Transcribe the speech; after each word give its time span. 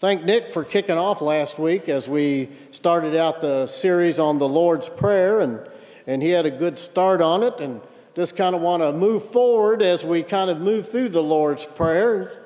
Thank 0.00 0.22
Nick 0.22 0.52
for 0.52 0.62
kicking 0.62 0.96
off 0.96 1.20
last 1.20 1.58
week 1.58 1.88
as 1.88 2.06
we 2.06 2.50
started 2.70 3.16
out 3.16 3.40
the 3.40 3.66
series 3.66 4.20
on 4.20 4.38
the 4.38 4.46
Lord's 4.46 4.88
Prayer, 4.88 5.40
and, 5.40 5.58
and 6.06 6.22
he 6.22 6.28
had 6.28 6.46
a 6.46 6.52
good 6.52 6.78
start 6.78 7.20
on 7.20 7.42
it. 7.42 7.58
And 7.58 7.80
just 8.14 8.36
kind 8.36 8.54
of 8.54 8.60
want 8.60 8.80
to 8.80 8.92
move 8.92 9.32
forward 9.32 9.82
as 9.82 10.04
we 10.04 10.22
kind 10.22 10.50
of 10.50 10.60
move 10.60 10.88
through 10.88 11.08
the 11.08 11.20
Lord's 11.20 11.64
Prayer. 11.64 12.44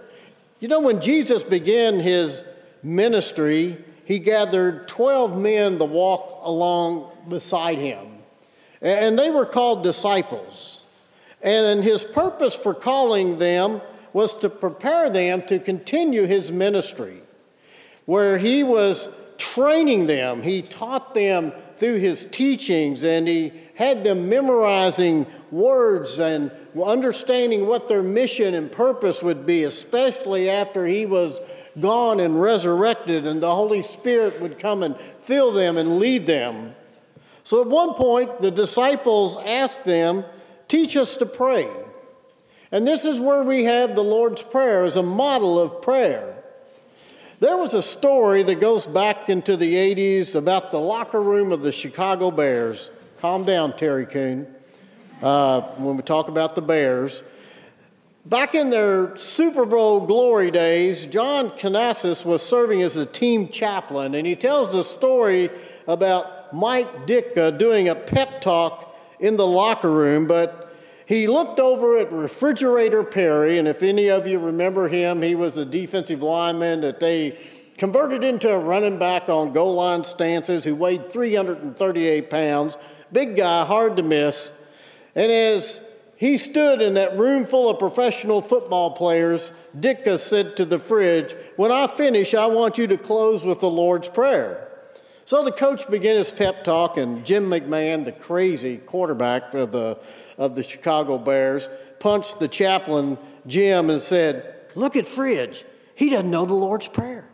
You 0.61 0.69
know, 0.69 0.81
when 0.81 1.03
Jesus 1.03 1.43
began 1.43 2.01
his 2.01 2.43
ministry, 2.83 3.77
he 4.07 4.19
gathered 4.19 4.89
12 4.89 5.39
men 5.39 5.79
to 5.79 5.85
walk 5.85 6.41
along 6.45 7.13
beside 7.29 7.77
him, 7.77 8.07
and 8.81 9.19
they 9.19 9.29
were 9.29 9.45
called 9.45 9.83
disciples. 9.83 10.81
And 11.43 11.85
his 11.85 12.03
purpose 12.03 12.55
for 12.55 12.73
calling 12.73 13.39
them 13.39 13.83
was 14.15 14.35
to 14.39 14.49
prepare 14.49 15.11
them 15.11 15.43
to 15.49 15.59
continue 15.59 16.25
his 16.25 16.51
ministry 16.51 17.22
where 18.07 18.39
he 18.39 18.63
was 18.63 19.09
training 19.39 20.07
them. 20.07 20.43
He 20.43 20.63
taught 20.63 21.15
them 21.15 21.53
through 21.79 21.97
his 21.97 22.27
teachings 22.31 23.03
and 23.03 23.27
he 23.27 23.53
had 23.75 24.05
them 24.05 24.29
memorizing 24.29 25.27
words 25.51 26.19
and 26.19 26.51
understanding 26.81 27.67
what 27.67 27.89
their 27.89 28.03
mission 28.03 28.55
and 28.55 28.71
purpose 28.71 29.23
would 29.23 29.45
be, 29.45 29.65
especially 29.65 30.49
after 30.49 30.87
he 30.87 31.07
was 31.07 31.41
gone 31.81 32.21
and 32.21 32.41
resurrected 32.41 33.27
and 33.27 33.43
the 33.43 33.55
Holy 33.55 33.83
Spirit 33.83 34.41
would 34.41 34.59
come 34.59 34.83
and 34.83 34.97
fill 35.25 35.53
them 35.53 35.77
and 35.77 35.99
lead 35.99 36.27
them. 36.27 36.75
So 37.45 37.61
at 37.61 37.67
one 37.67 37.95
point, 37.95 38.41
the 38.41 38.51
disciples 38.51 39.37
asked 39.45 39.85
them, 39.85 40.25
Teach 40.69 40.97
us 40.97 41.17
to 41.17 41.27
pray. 41.27 41.69
And 42.71 42.87
this 42.87 43.05
is 43.05 43.21
where 43.21 43.43
we 43.43 43.65
have 43.65 43.95
the 43.95 44.05
Lord's 44.05 44.41
Prayer 44.41 44.85
as 44.85 44.97
a 44.97 45.03
model 45.03 45.59
of 45.59 45.83
prayer. 45.83 46.32
There 47.43 47.57
was 47.57 47.75
a 47.75 47.83
story 47.83 48.45
that 48.45 48.61
goes 48.61 48.87
back 48.87 49.29
into 49.29 49.57
the 49.57 49.75
80s 49.75 50.37
about 50.37 50.71
the 50.71 50.79
locker 50.79 51.21
room 51.21 51.51
of 51.51 51.61
the 51.61 51.73
Chicago 51.73 52.31
Bears. 52.31 52.89
Calm 53.21 53.43
down, 53.43 53.77
Terry 53.77 54.07
Coon, 54.07 54.47
uh, 55.21 55.63
when 55.77 55.97
we 55.97 56.05
talk 56.05 56.29
about 56.29 56.55
the 56.55 56.63
Bears. 56.63 57.21
Back 58.27 58.55
in 58.55 58.71
their 58.71 59.17
Super 59.17 59.67
Bowl 59.67 60.07
glory 60.07 60.53
days, 60.53 61.05
John 61.07 61.51
Canassis 61.59 62.25
was 62.25 62.43
serving 62.43 62.81
as 62.83 62.95
a 62.95 63.07
team 63.07 63.49
chaplain, 63.49 64.15
and 64.15 64.25
he 64.25 64.37
tells 64.37 64.71
the 64.71 64.85
story 64.85 65.51
about 65.89 66.55
Mike 66.55 67.09
Ditka 67.09 67.59
doing 67.59 67.89
a 67.89 67.97
pep 67.97 68.41
talk 68.41 68.97
in 69.19 69.37
the 69.37 69.49
locker 69.49 69.91
room, 69.91 70.29
but 70.29 70.62
he 71.07 71.27
looked 71.27 71.59
over 71.59 71.99
at 71.99 72.13
Refrigerator 72.13 73.03
Perry, 73.03 73.59
and 73.59 73.67
if 73.67 73.83
any 73.83 74.09
of 74.09 74.27
you 74.27 74.39
remember 74.39 74.89
him, 74.89 75.23
he 75.23 75.35
was 75.35 75.57
a 75.57 75.65
defensive 75.65 76.23
lineman 76.23 76.81
that 76.83 77.01
they 77.01 77.39
converted 77.79 78.23
into 78.23 78.51
a 78.51 78.59
running 78.59 78.99
back 78.99 79.29
on 79.29 79.53
goal 79.53 79.75
line 79.75 80.05
stances 80.05 80.65
who 80.65 80.75
weighed 80.75 81.11
338 81.11 82.31
pounds. 82.31 82.77
Big 83.13 83.37
guy, 83.37 83.65
hard 83.65 83.97
to 83.97 84.03
miss. 84.03 84.51
And 85.15 85.31
as 85.31 85.81
he 86.17 86.39
stood 86.39 86.81
in 86.81 86.95
that 86.95 87.19
room 87.19 87.45
full 87.45 87.69
of 87.69 87.81
professional 87.81 88.41
football 88.41 88.93
players, 88.93 89.53
Ditka 89.79 90.21
said 90.21 90.57
to 90.57 90.65
the 90.65 90.79
fridge, 90.79 91.35
When 91.57 91.73
I 91.73 91.89
finish, 91.89 92.35
I 92.35 92.47
want 92.47 92.79
you 92.79 92.87
to 92.87 92.97
close 92.97 93.43
with 93.43 93.59
the 93.59 93.69
Lord's 93.69 94.09
Prayer. 94.09 94.69
So 95.25 95.45
the 95.45 95.53
coach 95.53 95.89
began 95.91 96.17
his 96.17 96.31
pep 96.31 96.65
talk, 96.65 96.97
and 96.97 97.25
Jim 97.25 97.49
McMahon, 97.49 98.05
the 98.05 98.13
crazy 98.13 98.77
quarterback 98.77 99.55
of 99.55 99.73
the 99.73 99.99
of 100.39 100.55
the 100.55 100.63
Chicago 100.63 101.19
Bears, 101.19 101.69
punched 102.01 102.39
the 102.39 102.49
chaplain, 102.49 103.19
Jim, 103.47 103.91
and 103.91 104.03
said, 104.03 104.57
Look 104.75 104.97
at 104.97 105.07
Fridge. 105.07 105.65
He 105.95 106.09
doesn't 106.09 106.31
know 106.31 106.47
the 106.47 106.55
Lord's 106.55 106.89
Prayer. 106.89 107.29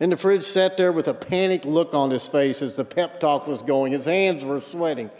And 0.00 0.12
the 0.12 0.16
Fridge 0.16 0.46
sat 0.46 0.76
there 0.76 0.92
with 0.92 1.08
a 1.08 1.14
panicked 1.14 1.64
look 1.64 1.94
on 1.94 2.10
his 2.10 2.28
face 2.28 2.62
as 2.62 2.76
the 2.76 2.84
pep 2.84 3.18
talk 3.20 3.46
was 3.46 3.62
going. 3.62 3.92
His 3.92 4.04
hands 4.04 4.44
were 4.44 4.60
sweating. 4.60 5.10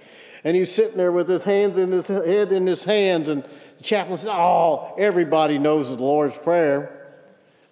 And 0.44 0.56
he's 0.56 0.72
sitting 0.72 0.96
there 0.96 1.10
with 1.10 1.28
his 1.28 1.42
hands 1.42 1.78
in 1.78 1.90
his 1.90 2.06
head 2.06 2.52
in 2.52 2.66
his 2.66 2.84
hands. 2.84 3.28
And 3.28 3.42
the 3.42 3.82
chaplain 3.82 4.18
said, 4.18 4.30
Oh, 4.32 4.94
everybody 4.96 5.58
knows 5.58 5.88
the 5.88 5.96
Lord's 5.96 6.36
Prayer. 6.36 6.94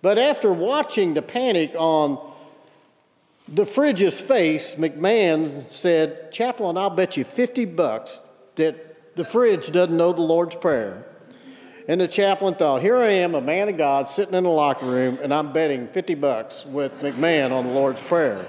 But 0.03 0.19
after 0.19 0.53
watching 0.53 1.15
the 1.15 1.23
panic 1.23 1.75
on 1.77 2.33
the 3.49 3.65
Fridge's 3.65 4.21
face, 4.21 4.73
McMahon 4.73 5.71
said, 5.71 6.33
Chaplain, 6.33 6.77
I'll 6.77 6.91
bet 6.91 7.17
you 7.17 7.25
50 7.25 7.67
bucks 7.67 8.19
that 8.57 8.96
the 9.17 9.25
fridge 9.25 9.73
doesn't 9.73 9.97
know 9.97 10.13
the 10.13 10.23
Lord's 10.23 10.55
Prayer. 10.55 11.05
And 11.89 12.01
the 12.01 12.09
chaplain 12.09 12.55
thought, 12.55 12.83
here 12.83 12.97
I 12.99 13.11
am, 13.11 13.35
a 13.35 13.41
man 13.41 13.69
of 13.69 13.77
God, 13.77 14.09
sitting 14.09 14.35
in 14.35 14.45
the 14.45 14.51
locker 14.51 14.87
room, 14.87 15.19
and 15.23 15.33
I'm 15.33 15.53
betting 15.53 15.89
50 15.89 16.15
bucks 16.17 16.65
with 16.67 16.93
McMahon 17.01 17.53
on 17.53 17.67
the 17.67 17.73
Lord's 17.73 18.01
Prayer. 18.03 18.45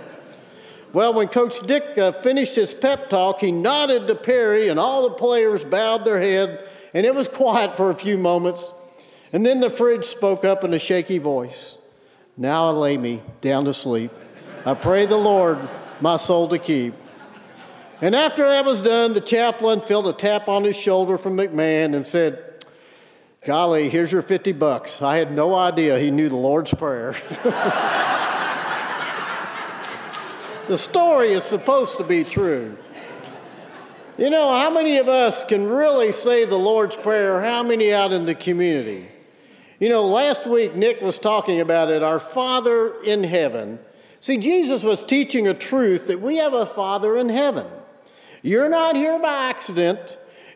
Well, 0.92 1.14
when 1.14 1.28
Coach 1.28 1.66
Dick 1.68 1.98
uh, 1.98 2.14
finished 2.24 2.56
his 2.56 2.74
pep 2.74 3.10
talk, 3.10 3.40
he 3.40 3.52
nodded 3.52 4.08
to 4.08 4.16
Perry, 4.16 4.70
and 4.70 4.80
all 4.80 5.08
the 5.08 5.16
players 5.16 5.64
bowed 5.64 6.04
their 6.04 6.20
head, 6.20 6.68
and 6.94 7.06
it 7.06 7.14
was 7.14 7.28
quiet 7.34 7.78
for 7.78 7.92
a 7.92 7.96
few 7.96 8.18
moments. 8.18 8.72
And 9.32 9.46
then 9.46 9.60
the 9.60 9.70
fridge 9.70 10.06
spoke 10.06 10.44
up 10.44 10.64
in 10.64 10.74
a 10.74 10.80
shaky 10.80 11.18
voice 11.18 11.78
Now 12.38 12.70
I 12.70 12.72
lay 12.72 12.98
me 12.98 13.22
down 13.42 13.66
to 13.66 13.74
sleep. 13.74 14.12
I 14.66 14.74
pray 14.74 15.06
the 15.06 15.18
Lord 15.18 15.60
my 16.02 16.18
soul 16.18 16.50
to 16.50 16.60
keep. 16.60 16.94
And 18.00 18.16
after 18.16 18.48
that 18.48 18.64
was 18.64 18.82
done, 18.82 19.14
the 19.14 19.22
chaplain 19.22 19.82
felt 19.82 20.06
a 20.06 20.14
tap 20.14 20.48
on 20.48 20.64
his 20.64 20.76
shoulder 20.76 21.18
from 21.18 21.36
McMahon 21.36 21.96
and 21.96 22.06
said, 22.06 22.66
Golly, 23.44 23.90
here's 23.90 24.12
your 24.12 24.22
50 24.22 24.52
bucks. 24.52 25.02
I 25.02 25.18
had 25.18 25.32
no 25.32 25.56
idea 25.56 25.98
he 25.98 26.12
knew 26.12 26.30
the 26.30 26.36
Lord's 26.36 26.74
Prayer. 26.74 27.16
the 30.68 30.78
story 30.78 31.32
is 31.32 31.44
supposed 31.44 31.98
to 31.98 32.04
be 32.04 32.24
true. 32.24 32.78
You 34.18 34.30
know, 34.30 34.54
how 34.54 34.70
many 34.70 34.98
of 34.98 35.08
us 35.08 35.44
can 35.46 35.68
really 35.68 36.12
say 36.12 36.46
the 36.46 36.58
Lord's 36.58 36.96
Prayer? 36.96 37.42
How 37.42 37.64
many 37.64 37.94
out 37.94 38.12
in 38.12 38.26
the 38.26 38.36
community? 38.36 39.08
You 39.80 39.90
know, 39.90 40.08
last 40.08 40.46
week 40.46 40.76
Nick 40.76 41.02
was 41.02 41.18
talking 41.18 41.62
about 41.62 41.90
it, 41.90 42.04
our 42.04 42.20
Father 42.20 43.02
in 43.04 43.24
heaven. 43.24 43.80
See, 44.20 44.38
Jesus 44.38 44.84
was 44.84 45.04
teaching 45.04 45.48
a 45.48 45.54
truth 45.54 46.08
that 46.08 46.20
we 46.20 46.38
have 46.38 46.54
a 46.54 46.66
Father 46.66 47.18
in 47.18 47.30
heaven. 47.30 47.68
You're 48.42 48.70
not 48.70 48.96
here 48.96 49.20
by 49.20 49.50
accident. 49.50 50.00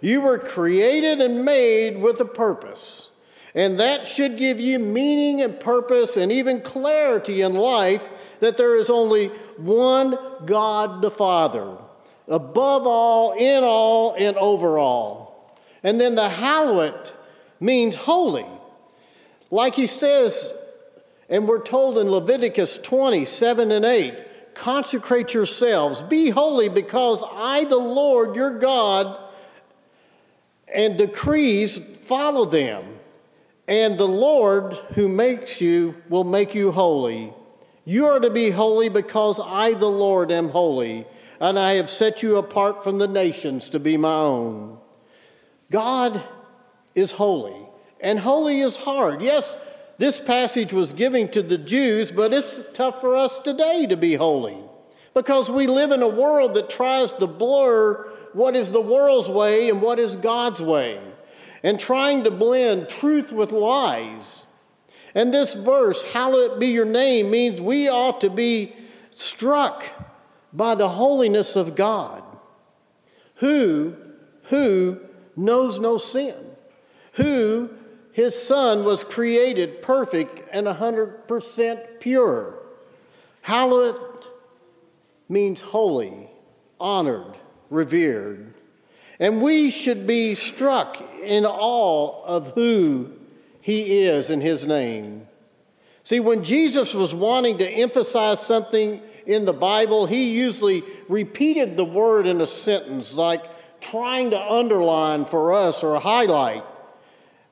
You 0.02 0.22
were 0.22 0.40
created 0.40 1.22
and 1.22 1.46
made 1.46 2.02
with 2.02 2.20
a 2.20 2.26
purpose. 2.26 3.10
And 3.54 3.80
that 3.80 4.08
should 4.08 4.38
give 4.38 4.60
you 4.60 4.80
meaning 4.80 5.42
and 5.42 5.60
purpose 5.60 6.18
and 6.18 6.32
even 6.32 6.62
clarity 6.62 7.42
in 7.42 7.54
life 7.54 8.02
that 8.40 8.58
there 8.58 8.76
is 8.76 8.90
only 8.90 9.28
one 9.58 10.18
God 10.46 11.02
the 11.02 11.12
Father, 11.12 11.78
above 12.28 12.88
all, 12.88 13.34
in 13.34 13.64
all, 13.64 14.16
and 14.18 14.38
over 14.38 14.80
all. 14.80 15.60
And 15.84 16.00
then 16.00 16.16
the 16.16 16.30
hallowed 16.30 17.12
means 17.60 17.96
holy. 17.96 18.48
Like 19.52 19.76
he 19.76 19.88
says, 19.88 20.54
and 21.30 21.48
we're 21.48 21.62
told 21.62 21.98
in 21.98 22.10
Leviticus 22.10 22.80
20, 22.82 23.26
7 23.26 23.72
and 23.72 23.86
8, 23.86 24.16
Consecrate 24.62 25.34
yourselves. 25.34 26.04
Be 26.04 26.30
holy 26.30 26.70
because 26.70 27.24
I, 27.28 27.66
the 27.66 27.78
Lord 27.78 28.36
your 28.36 28.60
God, 28.60 29.18
and 30.72 31.00
decrees 31.00 31.80
follow 32.06 32.46
them. 32.46 33.00
And 33.68 33.98
the 33.98 34.08
Lord 34.08 34.74
who 34.94 35.08
makes 35.08 35.60
you 35.62 35.96
will 36.10 36.24
make 36.24 36.54
you 36.54 36.72
holy. 36.72 37.34
You 37.86 38.06
are 38.06 38.20
to 38.20 38.30
be 38.30 38.52
holy 38.52 38.88
because 38.90 39.40
I, 39.44 39.74
the 39.74 39.88
Lord, 39.88 40.32
am 40.32 40.50
holy, 40.50 41.08
and 41.40 41.58
I 41.58 41.74
have 41.74 41.90
set 41.90 42.22
you 42.22 42.38
apart 42.38 42.84
from 42.84 43.00
the 43.00 43.08
nations 43.08 43.68
to 43.72 43.80
be 43.80 43.98
my 43.98 44.14
own. 44.14 44.78
God 45.72 46.22
is 46.94 47.12
holy, 47.12 47.68
and 48.00 48.20
holy 48.20 48.62
is 48.62 48.78
hard. 48.78 49.24
Yes, 49.24 49.58
this 50.02 50.20
passage 50.20 50.74
was 50.74 50.94
giving 50.94 51.30
to 51.30 51.44
the 51.44 51.60
Jews, 51.60 52.10
but 52.10 52.34
it's 52.34 52.60
tough 52.74 53.02
for 53.02 53.16
us 53.16 53.38
today 53.44 53.86
to 53.86 53.96
be 53.96 54.16
holy. 54.16 54.58
Because 55.14 55.48
we 55.48 55.68
live 55.68 55.92
in 55.92 56.02
a 56.02 56.08
world 56.08 56.56
that 56.56 56.72
tries 56.72 57.14
to 57.14 57.28
blur 57.28 58.10
what 58.34 58.56
is 58.56 58.72
the 58.72 58.82
world's 58.82 59.30
way 59.30 59.70
and 59.70 59.80
what 59.80 60.00
is 60.00 60.16
God's 60.16 60.60
way, 60.60 61.00
and 61.62 61.80
trying 61.80 62.24
to 62.24 62.32
blend 62.32 62.90
truth 62.90 63.32
with 63.32 63.52
lies. 63.52 64.48
And 65.14 65.32
this 65.32 65.54
verse, 65.54 66.02
Hallowed 66.02 66.60
be 66.60 66.70
your 66.70 66.86
name, 66.86 67.30
means 67.30 67.62
we 67.62 67.88
ought 67.88 68.22
to 68.22 68.32
be 68.32 68.76
struck 69.14 69.84
by 70.52 70.74
the 70.74 70.90
holiness 70.90 71.56
of 71.56 71.76
God, 71.76 72.24
who, 73.36 73.96
who 74.46 75.00
knows 75.36 75.78
no 75.78 75.98
sin, 75.98 76.36
who 77.14 77.70
his 78.12 78.40
son 78.40 78.84
was 78.84 79.04
created 79.04 79.82
perfect 79.82 80.50
and 80.52 80.68
100% 80.68 82.00
pure. 82.00 82.56
Hallowed 83.42 84.26
means 85.30 85.62
holy, 85.62 86.30
honored, 86.80 87.38
revered. 87.70 88.54
And 89.20 89.42
we 89.42 89.72
should 89.72 90.06
be 90.06 90.36
struck 90.36 90.98
in 91.24 91.46
awe 91.46 92.24
of 92.26 92.54
who 92.54 93.12
he 93.62 94.04
is 94.04 94.30
in 94.30 94.42
his 94.42 94.66
name. 94.66 95.28
See, 96.04 96.20
when 96.20 96.44
Jesus 96.44 96.94
was 96.94 97.14
wanting 97.14 97.60
to 97.60 97.70
emphasize 97.70 98.40
something 98.40 99.02
in 99.26 99.46
the 99.46 99.54
Bible, 99.54 100.08
he 100.08 100.32
usually 100.32 100.84
repeated 101.08 101.78
the 101.78 101.86
word 101.86 102.26
in 102.26 102.42
a 102.42 102.48
sentence, 102.48 103.14
like 103.14 103.44
trying 103.80 104.32
to 104.32 104.40
underline 104.40 105.26
for 105.26 105.54
us 105.54 105.84
or 105.84 106.00
highlight, 106.00 106.64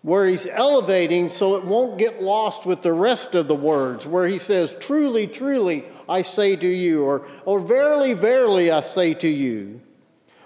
where 0.01 0.27
he's 0.27 0.47
elevating 0.49 1.29
so 1.29 1.55
it 1.55 1.65
won't 1.65 1.97
get 1.97 2.21
lost 2.21 2.65
with 2.65 2.81
the 2.81 2.93
rest 2.93 3.35
of 3.35 3.47
the 3.47 3.55
words, 3.55 4.05
where 4.05 4.27
he 4.27 4.37
says, 4.37 4.75
Truly, 4.79 5.27
truly, 5.27 5.85
I 6.07 6.21
say 6.21 6.55
to 6.55 6.67
you, 6.67 7.03
or, 7.03 7.27
or 7.45 7.59
Verily, 7.59 8.13
verily, 8.13 8.71
I 8.71 8.81
say 8.81 9.13
to 9.15 9.27
you. 9.27 9.81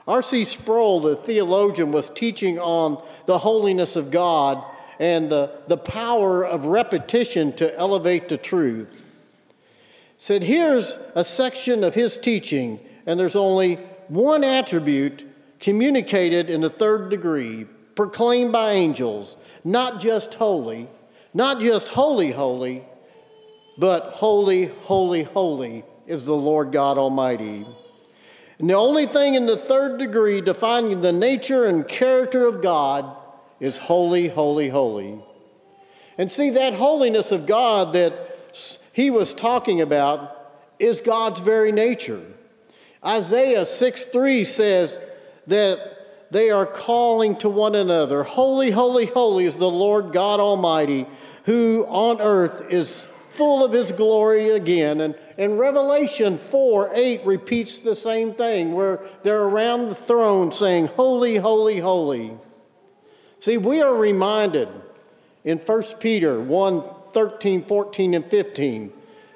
R.C. 0.07 0.45
Sproul, 0.45 1.01
the 1.01 1.15
theologian, 1.15 1.91
was 1.91 2.09
teaching 2.09 2.59
on 2.59 3.01
the 3.25 3.37
holiness 3.37 3.95
of 3.95 4.11
God 4.11 4.63
and 4.99 5.31
the, 5.31 5.51
the 5.67 5.77
power 5.77 6.43
of 6.43 6.65
repetition 6.65 7.53
to 7.53 7.77
elevate 7.77 8.29
the 8.29 8.37
truth. 8.37 9.03
Said, 10.17 10.43
here's 10.43 10.97
a 11.15 11.23
section 11.23 11.83
of 11.83 11.93
his 11.93 12.17
teaching, 12.17 12.79
and 13.05 13.19
there's 13.19 13.35
only 13.35 13.75
one 14.07 14.43
attribute 14.43 15.25
communicated 15.59 16.49
in 16.49 16.61
the 16.61 16.69
third 16.69 17.09
degree, 17.09 17.65
proclaimed 17.95 18.51
by 18.51 18.73
angels, 18.73 19.35
not 19.63 20.01
just 20.01 20.33
holy, 20.33 20.89
not 21.33 21.61
just 21.61 21.87
holy, 21.87 22.31
holy, 22.31 22.83
but 23.77 24.11
holy, 24.13 24.65
holy, 24.65 25.23
holy 25.23 25.83
is 26.05 26.25
the 26.25 26.35
Lord 26.35 26.71
God 26.71 26.97
Almighty. 26.97 27.65
And 28.59 28.69
the 28.69 28.75
only 28.75 29.07
thing 29.07 29.35
in 29.35 29.45
the 29.45 29.57
third 29.57 29.97
degree 29.97 30.41
defining 30.41 31.01
the 31.01 31.11
nature 31.11 31.65
and 31.65 31.87
character 31.87 32.45
of 32.45 32.61
God 32.61 33.17
is 33.59 33.77
holy, 33.77 34.27
holy, 34.27 34.69
holy. 34.69 35.19
And 36.17 36.31
see, 36.31 36.51
that 36.51 36.73
holiness 36.73 37.31
of 37.31 37.45
God 37.45 37.93
that 37.93 38.13
he 38.91 39.09
was 39.09 39.33
talking 39.33 39.81
about 39.81 40.37
is 40.77 41.01
God's 41.01 41.39
very 41.39 41.71
nature. 41.71 42.23
Isaiah 43.03 43.65
6 43.65 44.03
3 44.05 44.43
says 44.45 44.99
that 45.47 45.92
they 46.33 46.49
are 46.49 46.65
calling 46.65 47.37
to 47.37 47.47
one 47.47 47.75
another, 47.75 48.23
Holy, 48.23 48.71
holy, 48.71 49.05
holy 49.05 49.45
is 49.45 49.55
the 49.55 49.69
Lord 49.69 50.11
God 50.11 50.39
Almighty, 50.39 51.07
who 51.45 51.85
on 51.87 52.19
earth 52.19 52.63
is 52.69 53.05
full 53.33 53.63
of 53.63 53.71
his 53.71 53.91
glory 53.91 54.49
again. 54.51 55.01
And, 55.01 55.15
and 55.37 55.59
Revelation 55.59 56.39
4 56.39 56.91
8 56.93 57.25
repeats 57.25 57.77
the 57.77 57.95
same 57.95 58.33
thing, 58.33 58.73
where 58.73 59.01
they're 59.21 59.43
around 59.43 59.89
the 59.89 59.95
throne 59.95 60.51
saying, 60.51 60.87
Holy, 60.87 61.37
holy, 61.37 61.79
holy. 61.79 62.35
See, 63.39 63.57
we 63.57 63.81
are 63.81 63.93
reminded 63.93 64.69
in 65.43 65.59
1 65.59 65.83
Peter 65.99 66.39
1 66.41 66.83
13, 67.13 67.65
14, 67.65 68.13
and 68.15 68.25
15. 68.25 68.91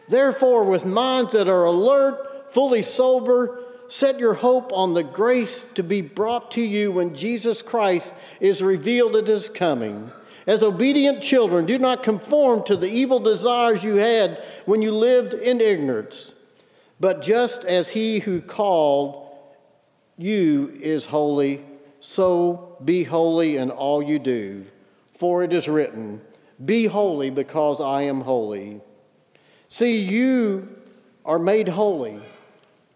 Therefore, 0.10 0.64
with 0.64 0.84
minds 0.84 1.34
that 1.34 1.48
are 1.48 1.66
alert, 1.66 2.54
fully 2.54 2.82
sober, 2.82 3.67
set 3.90 4.20
your 4.20 4.34
hope 4.34 4.72
on 4.74 4.94
the 4.94 5.04
grace 5.04 5.66
to 5.76 5.84
be 5.84 6.02
brought 6.02 6.52
to 6.52 6.62
you 6.62 6.92
when 6.92 7.16
Jesus 7.16 7.62
Christ 7.62 8.12
is 8.40 8.62
revealed 8.62 9.16
at 9.16 9.28
his 9.28 9.50
coming. 9.50 10.12
As 10.46 10.64
obedient 10.64 11.22
children, 11.22 11.66
do 11.66 11.78
not 11.78 12.04
conform 12.04 12.64
to 12.64 12.78
the 12.78 12.88
evil 12.88 13.20
desires 13.20 13.84
you 13.84 13.96
had 13.96 14.44
when 14.66 14.82
you 14.82 14.94
lived 14.94 15.34
in 15.34 15.60
ignorance, 15.60 16.32
but 17.00 17.22
just 17.22 17.64
as 17.66 17.90
he 17.90 18.20
who 18.20 18.42
called 18.42 19.28
you 20.18 20.78
is 20.82 21.06
holy, 21.06 21.66
so 22.00 22.78
be 22.84 23.04
holy 23.04 23.58
in 23.58 23.72
all 23.72 24.02
you 24.02 24.20
do. 24.20 24.66
For 25.20 25.44
it 25.44 25.52
is 25.52 25.68
written, 25.68 26.22
Be 26.64 26.86
holy 26.86 27.30
because 27.30 27.82
I 27.82 28.04
am 28.04 28.22
holy. 28.22 28.82
See, 29.70 29.98
you 30.00 30.70
are 31.26 31.40
made 31.40 31.68
holy 31.68 32.22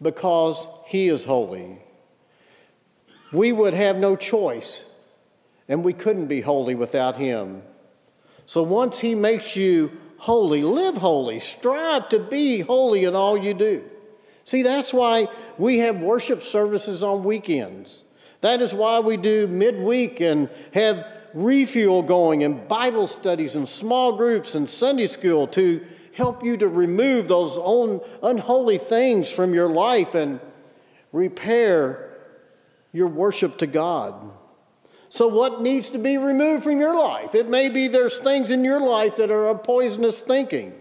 because 0.01 0.67
he 0.85 1.09
is 1.09 1.23
holy. 1.23 1.79
We 3.31 3.51
would 3.51 3.73
have 3.73 3.97
no 3.97 4.15
choice, 4.15 4.81
and 5.67 5.83
we 5.83 5.93
couldn't 5.93 6.27
be 6.27 6.41
holy 6.41 6.75
without 6.75 7.17
him. 7.17 7.61
So 8.45 8.63
once 8.63 8.99
he 8.99 9.15
makes 9.15 9.55
you 9.55 9.91
holy, 10.17 10.63
live 10.63 10.97
holy, 10.97 11.39
strive 11.39 12.09
to 12.09 12.19
be 12.19 12.59
holy 12.59 13.05
in 13.05 13.15
all 13.15 13.37
you 13.37 13.53
do. 13.53 13.83
See, 14.43 14.63
that's 14.63 14.91
why 14.91 15.27
we 15.57 15.79
have 15.79 15.97
worship 15.97 16.43
services 16.43 17.03
on 17.03 17.23
weekends. 17.23 18.03
That 18.41 18.61
is 18.61 18.73
why 18.73 18.99
we 18.99 19.17
do 19.17 19.47
midweek 19.47 20.19
and 20.19 20.49
have 20.73 21.05
refuel 21.33 22.01
going 22.01 22.43
and 22.43 22.67
Bible 22.67 23.07
studies 23.07 23.55
and 23.55 23.69
small 23.69 24.17
groups 24.17 24.55
and 24.55 24.69
Sunday 24.69 25.07
school 25.07 25.47
to 25.49 25.85
help 26.13 26.43
you 26.43 26.57
to 26.57 26.67
remove 26.67 27.27
those 27.27 27.53
own 27.55 28.01
unholy 28.21 28.77
things 28.77 29.29
from 29.29 29.53
your 29.53 29.69
life 29.69 30.15
and 30.15 30.39
repair 31.11 32.17
your 32.91 33.07
worship 33.07 33.57
to 33.59 33.67
God. 33.67 34.31
So, 35.09 35.27
what 35.27 35.61
needs 35.61 35.89
to 35.89 35.97
be 35.97 36.17
removed 36.17 36.63
from 36.63 36.79
your 36.79 36.95
life? 36.95 37.35
It 37.35 37.49
may 37.49 37.69
be 37.69 37.87
there's 37.87 38.17
things 38.19 38.49
in 38.49 38.63
your 38.63 38.79
life 38.79 39.17
that 39.17 39.29
are 39.29 39.49
of 39.49 39.63
poisonous 39.63 40.19
thinking. 40.19 40.73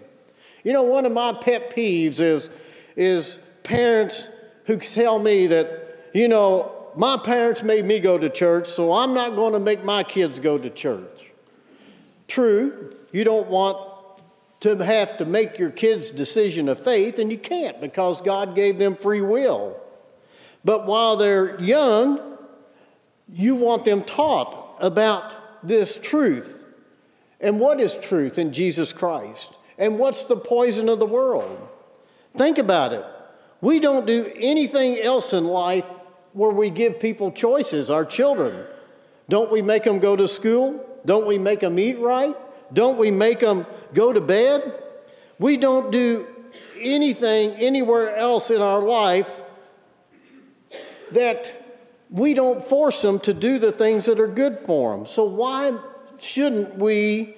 You 0.62 0.72
know, 0.72 0.82
one 0.84 1.06
of 1.06 1.12
my 1.12 1.32
pet 1.32 1.74
peeves 1.74 2.20
is, 2.20 2.48
is 2.96 3.38
parents 3.64 4.28
who 4.66 4.76
tell 4.76 5.18
me 5.18 5.48
that, 5.48 6.10
you 6.12 6.28
know, 6.28 6.72
my 6.96 7.16
parents 7.16 7.62
made 7.62 7.84
me 7.84 7.98
go 7.98 8.18
to 8.18 8.28
church, 8.28 8.68
so 8.68 8.92
I'm 8.92 9.14
not 9.14 9.34
going 9.34 9.52
to 9.52 9.58
make 9.58 9.84
my 9.84 10.04
kids 10.04 10.38
go 10.38 10.58
to 10.58 10.70
church. 10.70 11.30
True, 12.28 12.94
you 13.10 13.24
don't 13.24 13.48
want 13.48 13.89
to 14.60 14.76
have 14.76 15.16
to 15.16 15.24
make 15.24 15.58
your 15.58 15.70
kids' 15.70 16.10
decision 16.10 16.68
of 16.68 16.84
faith, 16.84 17.18
and 17.18 17.32
you 17.32 17.38
can't 17.38 17.80
because 17.80 18.20
God 18.20 18.54
gave 18.54 18.78
them 18.78 18.94
free 18.94 19.22
will. 19.22 19.80
But 20.64 20.86
while 20.86 21.16
they're 21.16 21.58
young, 21.60 22.36
you 23.32 23.54
want 23.54 23.84
them 23.84 24.04
taught 24.04 24.76
about 24.80 25.66
this 25.66 25.98
truth. 26.02 26.64
And 27.40 27.58
what 27.58 27.80
is 27.80 27.96
truth 27.96 28.38
in 28.38 28.52
Jesus 28.52 28.92
Christ? 28.92 29.48
And 29.78 29.98
what's 29.98 30.24
the 30.24 30.36
poison 30.36 30.90
of 30.90 30.98
the 30.98 31.06
world? 31.06 31.68
Think 32.36 32.58
about 32.58 32.92
it. 32.92 33.04
We 33.62 33.80
don't 33.80 34.06
do 34.06 34.30
anything 34.36 34.98
else 34.98 35.32
in 35.32 35.44
life 35.44 35.84
where 36.32 36.50
we 36.50 36.68
give 36.70 37.00
people 37.00 37.32
choices, 37.32 37.90
our 37.90 38.04
children. 38.04 38.66
Don't 39.28 39.50
we 39.50 39.62
make 39.62 39.84
them 39.84 40.00
go 40.00 40.16
to 40.16 40.28
school? 40.28 40.84
Don't 41.06 41.26
we 41.26 41.38
make 41.38 41.60
them 41.60 41.78
eat 41.78 41.98
right? 41.98 42.36
Don't 42.72 42.98
we 42.98 43.10
make 43.10 43.40
them 43.40 43.66
go 43.94 44.12
to 44.12 44.20
bed? 44.20 44.82
We 45.38 45.56
don't 45.56 45.90
do 45.90 46.26
anything 46.78 47.52
anywhere 47.52 48.16
else 48.16 48.50
in 48.50 48.60
our 48.60 48.82
life 48.82 49.30
that 51.12 51.52
we 52.10 52.34
don't 52.34 52.66
force 52.68 53.02
them 53.02 53.20
to 53.20 53.34
do 53.34 53.58
the 53.58 53.72
things 53.72 54.06
that 54.06 54.20
are 54.20 54.28
good 54.28 54.58
for 54.66 54.96
them. 54.96 55.06
So, 55.06 55.24
why 55.24 55.76
shouldn't 56.18 56.76
we 56.76 57.36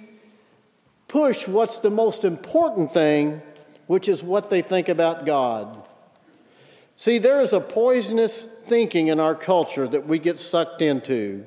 push 1.09 1.47
what's 1.47 1.79
the 1.79 1.91
most 1.91 2.25
important 2.25 2.93
thing, 2.93 3.43
which 3.87 4.09
is 4.09 4.23
what 4.23 4.51
they 4.51 4.63
think 4.63 4.89
about 4.89 5.27
God? 5.27 5.89
See, 6.97 7.19
there 7.19 7.41
is 7.41 7.53
a 7.53 7.61
poisonous 7.61 8.47
thinking 8.67 9.09
in 9.09 9.21
our 9.21 9.35
culture 9.35 9.89
that 9.89 10.07
we 10.07 10.19
get 10.19 10.39
sucked 10.39 10.83
into. 10.83 11.45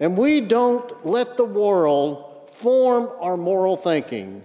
And 0.00 0.16
we 0.16 0.40
don't 0.40 1.06
let 1.06 1.36
the 1.36 1.44
world 1.44 2.27
form 2.60 3.08
our 3.20 3.36
moral 3.36 3.76
thinking. 3.76 4.42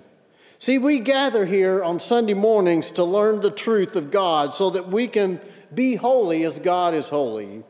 See, 0.58 0.78
we 0.78 1.00
gather 1.00 1.46
here 1.46 1.84
on 1.84 2.00
Sunday 2.00 2.34
mornings 2.34 2.92
to 2.92 3.04
learn 3.04 3.42
the 3.42 3.52
truth 3.52 3.96
of 3.96 4.12
God 4.12 4.56
so 4.56 4.70
that 4.72 4.90
we 4.90 5.08
can 5.08 5.42
be 5.74 5.96
holy 5.96 6.44
as 6.44 6.60
God 6.60 6.94
is 6.94 7.10
holy. 7.10 7.64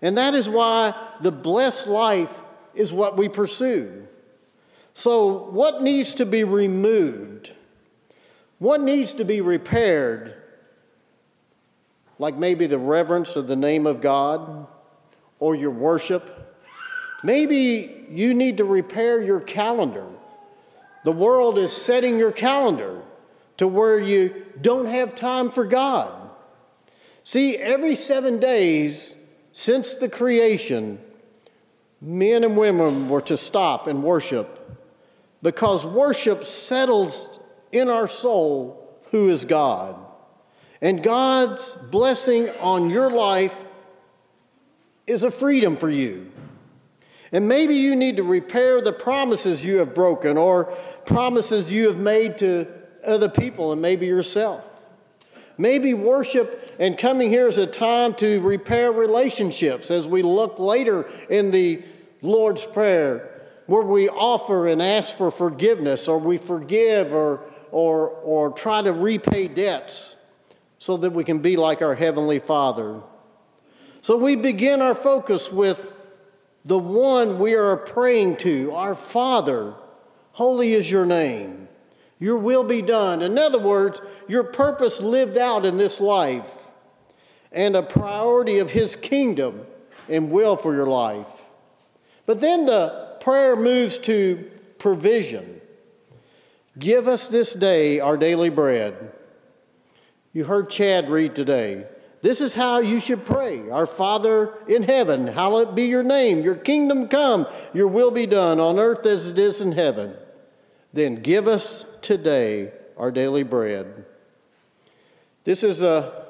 And 0.00 0.16
that 0.18 0.34
is 0.34 0.48
why 0.48 0.94
the 1.20 1.32
blessed 1.32 1.86
life 1.86 2.30
is 2.74 2.92
what 2.92 3.16
we 3.16 3.28
pursue. 3.28 4.06
So, 4.94 5.50
what 5.50 5.82
needs 5.82 6.14
to 6.14 6.26
be 6.26 6.44
removed? 6.44 7.52
What 8.58 8.80
needs 8.80 9.14
to 9.14 9.24
be 9.24 9.40
repaired? 9.40 10.42
like 12.22 12.36
maybe 12.36 12.68
the 12.68 12.78
reverence 12.78 13.34
of 13.34 13.48
the 13.48 13.56
name 13.56 13.84
of 13.84 14.00
God 14.00 14.68
or 15.40 15.56
your 15.56 15.72
worship. 15.72 16.51
Maybe 17.22 18.06
you 18.10 18.34
need 18.34 18.58
to 18.58 18.64
repair 18.64 19.22
your 19.22 19.40
calendar. 19.40 20.06
The 21.04 21.12
world 21.12 21.58
is 21.58 21.72
setting 21.72 22.18
your 22.18 22.32
calendar 22.32 23.02
to 23.58 23.68
where 23.68 23.98
you 23.98 24.46
don't 24.60 24.86
have 24.86 25.14
time 25.14 25.50
for 25.50 25.64
God. 25.64 26.30
See, 27.24 27.56
every 27.56 27.96
seven 27.96 28.40
days 28.40 29.14
since 29.52 29.94
the 29.94 30.08
creation, 30.08 30.98
men 32.00 32.42
and 32.42 32.56
women 32.56 33.08
were 33.08 33.20
to 33.22 33.36
stop 33.36 33.86
and 33.86 34.02
worship 34.02 34.58
because 35.42 35.84
worship 35.84 36.46
settles 36.46 37.28
in 37.70 37.88
our 37.88 38.08
soul 38.08 38.98
who 39.10 39.28
is 39.28 39.44
God. 39.44 39.96
And 40.80 41.02
God's 41.02 41.76
blessing 41.90 42.48
on 42.60 42.90
your 42.90 43.10
life 43.10 43.54
is 45.06 45.22
a 45.22 45.30
freedom 45.30 45.76
for 45.76 45.90
you. 45.90 46.31
And 47.32 47.48
maybe 47.48 47.76
you 47.76 47.96
need 47.96 48.18
to 48.18 48.22
repair 48.22 48.82
the 48.82 48.92
promises 48.92 49.64
you 49.64 49.76
have 49.78 49.94
broken 49.94 50.36
or 50.36 50.66
promises 51.06 51.70
you 51.70 51.88
have 51.88 51.98
made 51.98 52.38
to 52.38 52.66
other 53.04 53.28
people 53.28 53.72
and 53.72 53.80
maybe 53.80 54.06
yourself. 54.06 54.62
Maybe 55.56 55.94
worship 55.94 56.74
and 56.78 56.96
coming 56.96 57.30
here 57.30 57.48
is 57.48 57.58
a 57.58 57.66
time 57.66 58.14
to 58.16 58.40
repair 58.40 58.92
relationships 58.92 59.90
as 59.90 60.06
we 60.06 60.22
look 60.22 60.58
later 60.58 61.10
in 61.30 61.50
the 61.50 61.82
Lord's 62.20 62.64
Prayer, 62.64 63.42
where 63.66 63.82
we 63.82 64.08
offer 64.08 64.68
and 64.68 64.82
ask 64.82 65.16
for 65.16 65.30
forgiveness 65.30 66.08
or 66.08 66.18
we 66.18 66.38
forgive 66.38 67.12
or, 67.12 67.44
or, 67.70 68.08
or 68.08 68.50
try 68.50 68.82
to 68.82 68.92
repay 68.92 69.48
debts 69.48 70.16
so 70.78 70.96
that 70.98 71.12
we 71.12 71.24
can 71.24 71.38
be 71.38 71.56
like 71.56 71.80
our 71.80 71.94
Heavenly 71.94 72.40
Father. 72.40 73.00
So 74.02 74.16
we 74.16 74.36
begin 74.36 74.82
our 74.82 74.94
focus 74.94 75.50
with 75.50 75.91
the 76.64 76.78
one 76.78 77.38
we 77.38 77.54
are 77.54 77.76
praying 77.76 78.36
to, 78.38 78.72
our 78.72 78.94
Father. 78.94 79.74
Holy 80.32 80.74
is 80.74 80.90
your 80.90 81.04
name. 81.04 81.68
Your 82.18 82.38
will 82.38 82.62
be 82.62 82.82
done. 82.82 83.22
In 83.22 83.36
other 83.36 83.58
words, 83.58 84.00
your 84.28 84.44
purpose 84.44 85.00
lived 85.00 85.36
out 85.36 85.66
in 85.66 85.76
this 85.76 86.00
life 86.00 86.46
and 87.50 87.74
a 87.74 87.82
priority 87.82 88.60
of 88.60 88.70
His 88.70 88.94
kingdom 88.94 89.62
and 90.08 90.30
will 90.30 90.56
for 90.56 90.74
your 90.74 90.86
life. 90.86 91.26
But 92.26 92.40
then 92.40 92.66
the 92.66 93.16
prayer 93.20 93.56
moves 93.56 93.98
to 93.98 94.48
provision. 94.78 95.60
Give 96.78 97.08
us 97.08 97.26
this 97.26 97.52
day 97.52 98.00
our 98.00 98.16
daily 98.16 98.50
bread. 98.50 99.12
You 100.32 100.44
heard 100.44 100.70
Chad 100.70 101.10
read 101.10 101.34
today. 101.34 101.86
This 102.22 102.40
is 102.40 102.54
how 102.54 102.78
you 102.78 103.00
should 103.00 103.26
pray. 103.26 103.68
Our 103.68 103.86
Father 103.86 104.54
in 104.68 104.84
heaven, 104.84 105.26
hallowed 105.26 105.74
be 105.74 105.86
your 105.86 106.04
name. 106.04 106.42
Your 106.42 106.54
kingdom 106.54 107.08
come, 107.08 107.48
your 107.74 107.88
will 107.88 108.12
be 108.12 108.26
done 108.26 108.60
on 108.60 108.78
earth 108.78 109.04
as 109.06 109.26
it 109.26 109.38
is 109.40 109.60
in 109.60 109.72
heaven. 109.72 110.14
Then 110.92 111.16
give 111.16 111.48
us 111.48 111.84
today 112.00 112.72
our 112.96 113.10
daily 113.10 113.42
bread. 113.42 114.04
This 115.42 115.64
is 115.64 115.82
a 115.82 116.26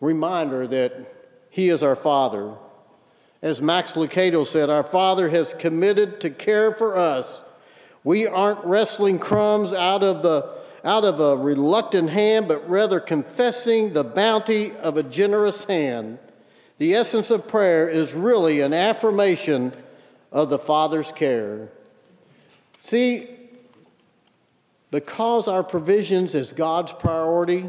reminder 0.00 0.68
that 0.68 0.92
He 1.50 1.70
is 1.70 1.82
our 1.82 1.96
Father. 1.96 2.54
As 3.42 3.60
Max 3.60 3.92
Lucado 3.92 4.46
said, 4.46 4.70
our 4.70 4.84
Father 4.84 5.28
has 5.28 5.54
committed 5.54 6.20
to 6.20 6.30
care 6.30 6.72
for 6.72 6.96
us. 6.96 7.42
We 8.04 8.28
aren't 8.28 8.64
wrestling 8.64 9.18
crumbs 9.18 9.72
out 9.72 10.04
of 10.04 10.22
the 10.22 10.55
out 10.86 11.04
of 11.04 11.18
a 11.18 11.36
reluctant 11.36 12.08
hand, 12.08 12.46
but 12.46 12.70
rather 12.70 13.00
confessing 13.00 13.92
the 13.92 14.04
bounty 14.04 14.70
of 14.70 14.96
a 14.96 15.02
generous 15.02 15.64
hand. 15.64 16.18
The 16.78 16.94
essence 16.94 17.30
of 17.30 17.48
prayer 17.48 17.88
is 17.88 18.12
really 18.12 18.60
an 18.60 18.72
affirmation 18.72 19.74
of 20.30 20.48
the 20.48 20.60
Father's 20.60 21.10
care. 21.10 21.70
See, 22.78 23.28
because 24.92 25.48
our 25.48 25.64
provisions 25.64 26.36
is 26.36 26.52
God's 26.52 26.92
priority, 26.92 27.68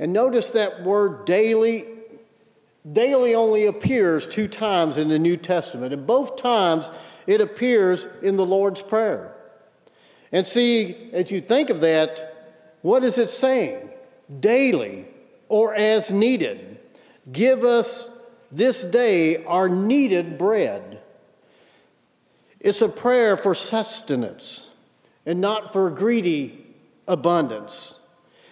and 0.00 0.12
notice 0.12 0.50
that 0.50 0.82
word 0.82 1.24
daily, 1.26 1.86
daily 2.90 3.36
only 3.36 3.66
appears 3.66 4.26
two 4.26 4.48
times 4.48 4.98
in 4.98 5.08
the 5.08 5.18
New 5.20 5.36
Testament, 5.36 5.92
and 5.92 6.08
both 6.08 6.36
times 6.36 6.90
it 7.28 7.40
appears 7.40 8.08
in 8.20 8.36
the 8.36 8.44
Lord's 8.44 8.82
Prayer. 8.82 9.32
And 10.34 10.44
see, 10.44 11.10
as 11.12 11.30
you 11.30 11.40
think 11.40 11.70
of 11.70 11.82
that, 11.82 12.56
what 12.82 13.04
is 13.04 13.18
it 13.18 13.30
saying? 13.30 13.88
Daily 14.40 15.06
or 15.48 15.72
as 15.76 16.10
needed. 16.10 16.80
Give 17.30 17.64
us 17.64 18.10
this 18.50 18.82
day 18.82 19.44
our 19.44 19.68
needed 19.68 20.36
bread. 20.36 21.00
It's 22.58 22.82
a 22.82 22.88
prayer 22.88 23.36
for 23.36 23.54
sustenance 23.54 24.66
and 25.24 25.40
not 25.40 25.72
for 25.72 25.88
greedy 25.88 26.66
abundance. 27.06 27.96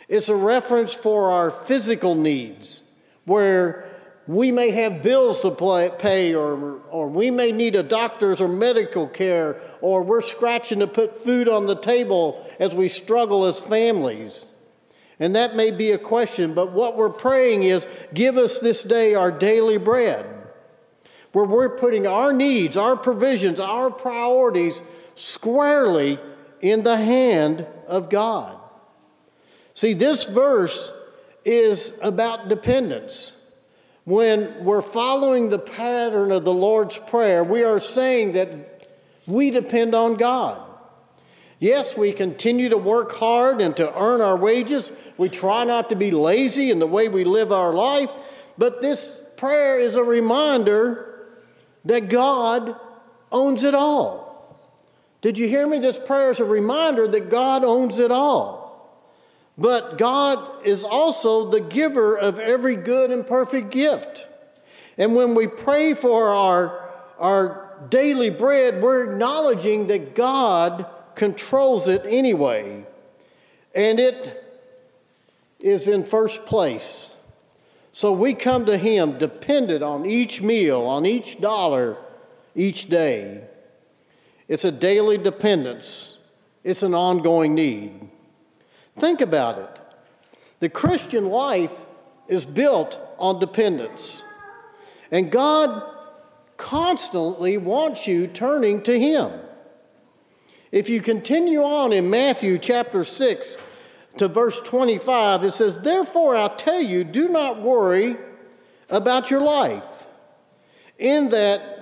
It's 0.07 0.29
a 0.29 0.37
reference 0.37 0.93
for 0.93 1.33
our 1.33 1.51
physical 1.51 2.15
needs, 2.15 2.81
where 3.25 3.87
we 4.27 4.53
may 4.53 4.71
have 4.71 5.03
bills 5.03 5.41
to 5.41 5.51
pay, 5.99 6.35
or, 6.35 6.81
or 6.91 7.09
we 7.09 7.31
may 7.31 7.51
need 7.51 7.75
a 7.75 7.83
doctor's 7.83 8.41
or 8.41 8.49
medical 8.49 9.09
care, 9.09 9.61
or 9.81 10.03
we're 10.03 10.23
scratching 10.23 10.79
to 10.79 10.87
put 10.87 11.25
food 11.25 11.49
on 11.49 11.67
the 11.67 11.75
table 11.77 12.47
as 12.61 12.75
we 12.75 12.89
struggle 12.89 13.47
as 13.47 13.59
families. 13.59 14.47
And 15.19 15.35
that 15.35 15.57
may 15.57 15.71
be 15.73 15.93
a 15.93 15.99
question, 15.99 16.55
but 16.55 16.73
what 16.73 16.97
we're 16.97 17.11
praying 17.11 17.65
is 17.65 17.87
give 18.15 18.37
us 18.37 18.59
this 18.59 18.83
day 18.83 19.15
our 19.15 19.33
daily 19.33 19.77
bread, 19.77 20.27
where 21.33 21.45
we're 21.45 21.77
putting 21.77 22.07
our 22.07 22.33
needs, 22.33 22.77
our 22.77 22.97
provisions, 22.97 23.59
our 23.59 23.91
priorities 23.91 24.81
squarely 25.17 26.19
in 26.61 26.83
the 26.83 26.97
hand 26.97 27.67
of 27.89 28.09
God. 28.09 28.57
See, 29.75 29.95
this 29.95 30.25
verse 30.25 30.93
is 31.45 31.93
about 32.01 32.49
dependence 32.49 33.33
when 34.05 34.65
we're 34.65 34.83
following 34.83 35.49
the 35.49 35.59
pattern 35.59 36.33
of 36.33 36.45
the 36.45 36.53
Lord's 36.53 36.99
Prayer, 36.99 37.45
we 37.45 37.63
are 37.63 37.81
saying 37.81 38.33
that 38.33 38.89
we 39.27 39.51
depend 39.51 39.95
on 39.95 40.17
God. 40.17 40.61
Yes, 41.61 41.97
we 41.97 42.13
continue 42.13 42.71
to 42.71 42.77
work 42.77 43.13
hard 43.13 43.61
and 43.61 43.77
to 43.77 43.97
earn 43.97 44.21
our 44.21 44.37
wages. 44.37 44.91
We 45.17 45.29
try 45.29 45.63
not 45.63 45.91
to 45.91 45.95
be 45.95 46.11
lazy 46.11 46.73
in 46.73 46.81
the 46.81 46.87
way 46.89 47.09
we 47.09 47.23
live 47.23 47.53
our 47.53 47.73
life. 47.73 48.11
But 48.59 48.83
this 48.83 49.17
prayer 49.37 49.79
is 49.79 49.95
a 49.95 50.03
reminder 50.03 51.29
that 51.85 52.09
God 52.09 52.75
owns 53.31 53.63
it 53.63 53.77
all. 53.77 54.59
Did 55.21 55.39
you 55.39 55.47
hear 55.47 55.65
me? 55.65 55.79
This 55.79 55.97
prayer 55.97 56.33
is 56.33 56.41
a 56.41 56.45
reminder 56.45 57.07
that 57.07 57.31
God 57.31 57.63
owns 57.63 58.01
it 58.01 58.11
all. 58.11 58.62
But 59.63 59.97
God 59.97 60.67
is 60.67 60.83
also 60.83 61.49
the 61.49 61.61
giver 61.61 62.19
of 62.19 62.41
every 62.41 62.75
good 62.75 63.13
and 63.13 63.25
perfect 63.25 63.71
gift. 63.71 64.27
And 64.99 65.15
when 65.15 65.37
we 65.37 65.47
pray 65.47 65.95
for 65.95 66.31
our, 66.31 66.91
our 67.17 67.79
daily 67.89 68.29
bread, 68.29 68.83
we're 68.83 69.13
acknowledging 69.13 69.87
that 69.87 70.17
God 70.17 70.87
controls 71.15 71.87
it 71.87 72.03
anyway. 72.09 72.85
And 73.73 74.01
it 74.01 74.45
is 75.61 75.87
in 75.87 76.07
first 76.07 76.45
place. 76.45 77.15
So 77.93 78.11
we 78.11 78.35
come 78.35 78.67
to 78.67 78.77
Him 78.77 79.17
dependent 79.17 79.85
on 79.85 80.07
each 80.07 80.43
meal, 80.43 80.81
on 80.83 81.07
each 81.07 81.41
dollar, 81.41 81.99
each 82.57 82.89
day. 82.89 83.45
It's 84.49 84.65
a 84.65 84.73
daily 84.73 85.19
dependence, 85.19 86.19
it's 86.65 86.83
an 86.83 86.95
ongoing 86.95 87.55
need. 87.55 88.09
Think 88.99 89.21
about 89.21 89.59
it. 89.59 89.79
The 90.61 90.69
Christian 90.69 91.29
life 91.29 91.73
is 92.29 92.45
built 92.45 92.99
on 93.19 93.41
dependence. 93.41 94.23
And 95.11 95.31
God 95.31 95.83
constantly 96.57 97.57
wants 97.57 98.07
you 98.07 98.27
turning 98.27 98.83
to 98.83 98.99
Him. 98.99 99.33
If 100.71 100.89
you 100.89 101.03
continue 101.03 101.63
on 101.63 101.93
in 101.93 102.09
Matthew 102.09 102.59
chapter 102.59 103.05
6 103.05 103.57
to 104.19 104.29
verse 104.29 104.61
25, 104.61 105.45
it 105.45 105.55
says, 105.55 105.79
Therefore 105.79 106.37
I 106.37 106.49
tell 106.57 106.81
you, 106.81 107.05
do 107.05 107.29
not 107.29 107.61
worry 107.61 108.17
about 108.89 109.31
your 109.31 109.43
life, 109.43 109.83
in 110.99 111.31
that 111.31 111.73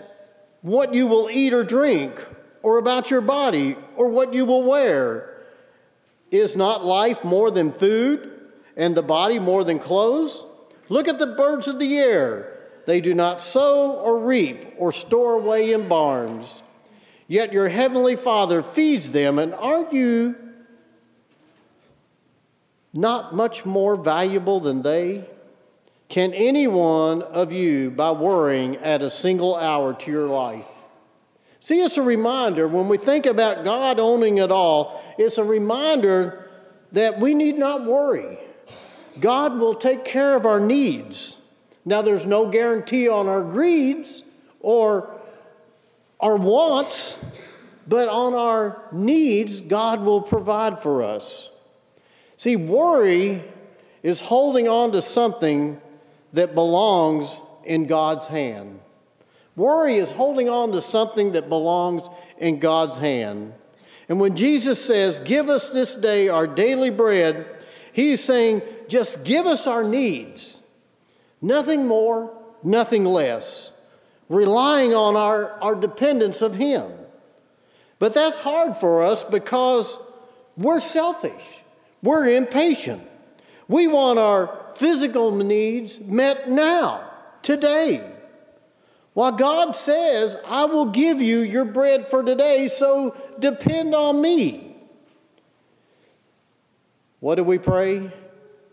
what 0.63 0.95
you 0.95 1.07
will 1.07 1.29
eat 1.31 1.53
or 1.53 1.65
drink, 1.65 2.15
or 2.63 2.79
about 2.79 3.11
your 3.11 3.21
body, 3.21 3.77
or 3.97 4.09
what 4.09 4.35
you 4.35 4.45
will 4.45 4.63
wear. 4.63 5.30
Is 6.31 6.55
not 6.55 6.85
life 6.85 7.25
more 7.25 7.51
than 7.51 7.73
food, 7.73 8.31
and 8.77 8.97
the 8.97 9.03
body 9.03 9.39
more 9.39 9.65
than 9.65 9.79
clothes? 9.79 10.45
Look 10.89 11.09
at 11.09 11.19
the 11.19 11.27
birds 11.27 11.69
of 11.69 11.79
the 11.79 11.99
air. 11.99 12.59
They 12.87 13.01
do 13.01 13.15
not 13.15 13.41
sow 13.41 13.93
or 13.93 14.19
reap 14.19 14.75
or 14.79 14.93
store 14.93 15.35
away 15.35 15.73
in 15.73 15.89
barns. 15.89 16.63
Yet 17.27 17.53
your 17.53 17.69
heavenly 17.69 18.17
Father 18.17 18.63
feeds 18.63 19.11
them, 19.11 19.39
and 19.39 19.55
aren't 19.55 19.93
you 19.93 20.35
not 22.93 23.35
much 23.35 23.65
more 23.65 23.97
valuable 23.97 24.61
than 24.61 24.83
they? 24.83 25.29
Can 26.09 26.33
any 26.35 26.67
one 26.67 27.23
of 27.23 27.53
you, 27.53 27.91
by 27.91 28.11
worrying, 28.11 28.79
add 28.79 29.03
a 29.03 29.11
single 29.11 29.55
hour 29.55 29.95
to 29.95 30.11
your 30.11 30.27
life? 30.27 30.67
See, 31.61 31.83
it's 31.83 31.99
a 31.99 32.03
reminder 32.03 32.67
when 32.67 32.89
we 32.89 32.97
think 32.97 33.27
about 33.27 33.65
God 33.65 34.01
owning 34.01 34.39
it 34.39 34.51
all, 34.51 35.03
it's 35.19 35.37
a 35.37 35.45
reminder 35.45 36.49
that 36.93 37.21
we 37.21 37.35
need 37.35 37.59
not 37.59 37.85
worry. 37.85 38.39
God 39.21 39.59
will 39.59 39.75
take 39.75 40.05
care 40.05 40.35
of 40.37 40.47
our 40.47 40.59
needs. 40.59 41.37
Now, 41.85 42.01
there's 42.03 42.25
no 42.25 42.51
guarantee 42.51 43.09
on 43.09 43.29
our 43.29 43.43
greeds 43.43 44.23
or 44.61 45.21
our 46.19 46.37
wants, 46.37 47.17
but 47.87 48.09
on 48.09 48.35
our 48.35 48.83
needs, 48.93 49.61
God 49.61 50.01
will 50.03 50.23
provide 50.23 50.83
for 50.83 51.03
us. 51.03 51.51
See, 52.39 52.57
worry 52.57 53.45
is 54.03 54.21
holding 54.21 54.67
on 54.67 54.93
to 54.93 55.03
something 55.03 55.81
that 56.33 56.55
belongs 56.55 57.41
in 57.65 57.87
God's 57.87 58.27
hand. 58.27 58.81
Worry 59.61 59.99
is 59.99 60.11
holding 60.11 60.49
on 60.49 60.73
to 60.73 60.81
something 60.81 61.33
that 61.33 61.51
belongs 61.51 62.09
in 62.39 62.61
God's 62.61 62.97
hand. 62.97 63.53
And 64.09 64.19
when 64.19 64.35
Jesus 64.35 64.83
says, 64.83 65.21
Give 65.21 65.51
us 65.51 65.69
this 65.69 65.95
day 65.95 66.29
our 66.29 66.47
daily 66.47 66.89
bread, 66.89 67.47
he's 67.93 68.25
saying, 68.25 68.63
Just 68.89 69.23
give 69.23 69.45
us 69.45 69.67
our 69.67 69.85
needs. 69.85 70.59
Nothing 71.43 71.87
more, 71.87 72.33
nothing 72.63 73.05
less. 73.05 73.71
Relying 74.31 74.95
on 74.95 75.15
our, 75.15 75.61
our 75.61 75.75
dependence 75.75 76.41
of 76.41 76.55
Him. 76.55 76.91
But 77.99 78.15
that's 78.15 78.39
hard 78.39 78.79
for 78.79 79.03
us 79.03 79.23
because 79.25 79.95
we're 80.57 80.81
selfish, 80.81 81.45
we're 82.03 82.35
impatient. 82.35 83.07
We 83.69 83.89
want 83.89 84.19
our 84.19 84.73
physical 84.77 85.33
needs 85.37 86.01
met 86.01 86.49
now, 86.49 87.11
today. 87.43 88.20
While 89.21 89.33
God 89.33 89.77
says, 89.77 90.35
I 90.47 90.65
will 90.65 90.87
give 90.87 91.21
you 91.21 91.41
your 91.41 91.67
bread 91.67 92.09
for 92.09 92.23
today, 92.23 92.69
so 92.69 93.15
depend 93.39 93.95
on 93.95 94.19
me. 94.19 94.75
What 97.19 97.35
do 97.35 97.45
we 97.45 97.59
pray? 97.59 98.15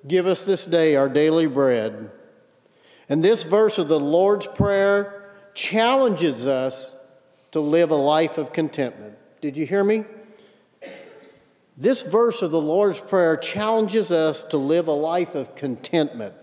Give 0.08 0.26
us 0.26 0.46
this 0.46 0.64
day 0.64 0.96
our 0.96 1.10
daily 1.10 1.48
bread. 1.48 2.12
And 3.10 3.22
this 3.22 3.44
verse 3.44 3.78
of 3.78 3.90
the 3.90 4.00
Lord's 4.00 4.48
Prayer 4.48 5.34
challenges 5.54 6.48
us 6.48 6.92
to 7.52 7.60
live 7.60 7.92
a 7.92 7.96
life 7.96 8.38
of 8.38 8.54
contentment. 8.54 9.16
Did 9.42 9.58
you 9.58 9.66
hear 9.66 9.84
me? 9.84 10.06
This 11.76 12.04
verse 12.04 12.42
of 12.42 12.52
the 12.52 12.62
Lord's 12.62 13.02
Prayer 13.02 13.36
challenges 13.36 14.14
us 14.14 14.44
to 14.44 14.58
live 14.58 14.88
a 14.88 14.94
life 14.94 15.36
of 15.36 15.56
contentment, 15.56 16.36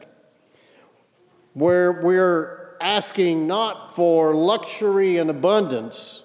where 1.55 2.03
we're 2.03 2.64
asking 2.85 3.47
not 3.47 3.97
for 3.97 4.35
luxury 4.35 5.17
and 5.17 5.31
abundance, 5.31 6.21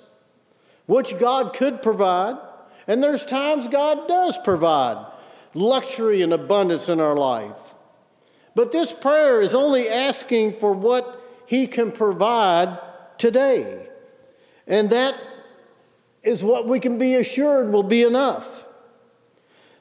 which 0.88 1.18
God 1.18 1.54
could 1.54 1.82
provide, 1.82 2.36
and 2.86 3.02
there's 3.02 3.24
times 3.24 3.70
God 3.70 4.10
does 4.10 4.38
provide 4.44 5.06
luxury 5.54 6.22
and 6.22 6.34
abundance 6.34 6.90
in 6.90 7.00
our 7.00 7.16
life. 7.16 7.56
But 8.56 8.74
this 8.74 8.92
prayer 8.92 9.42
is 9.42 9.56
only 9.56 9.88
asking 9.88 10.60
for 10.60 10.74
what 10.74 11.24
He 11.46 11.66
can 11.66 11.94
provide 11.94 12.78
today. 13.18 13.88
And 14.68 14.90
that 14.90 15.16
is 16.24 16.44
what 16.44 16.68
we 16.68 16.82
can 16.82 16.98
be 16.98 17.16
assured 17.16 17.72
will 17.72 17.84
be 17.84 18.04
enough. 18.04 18.46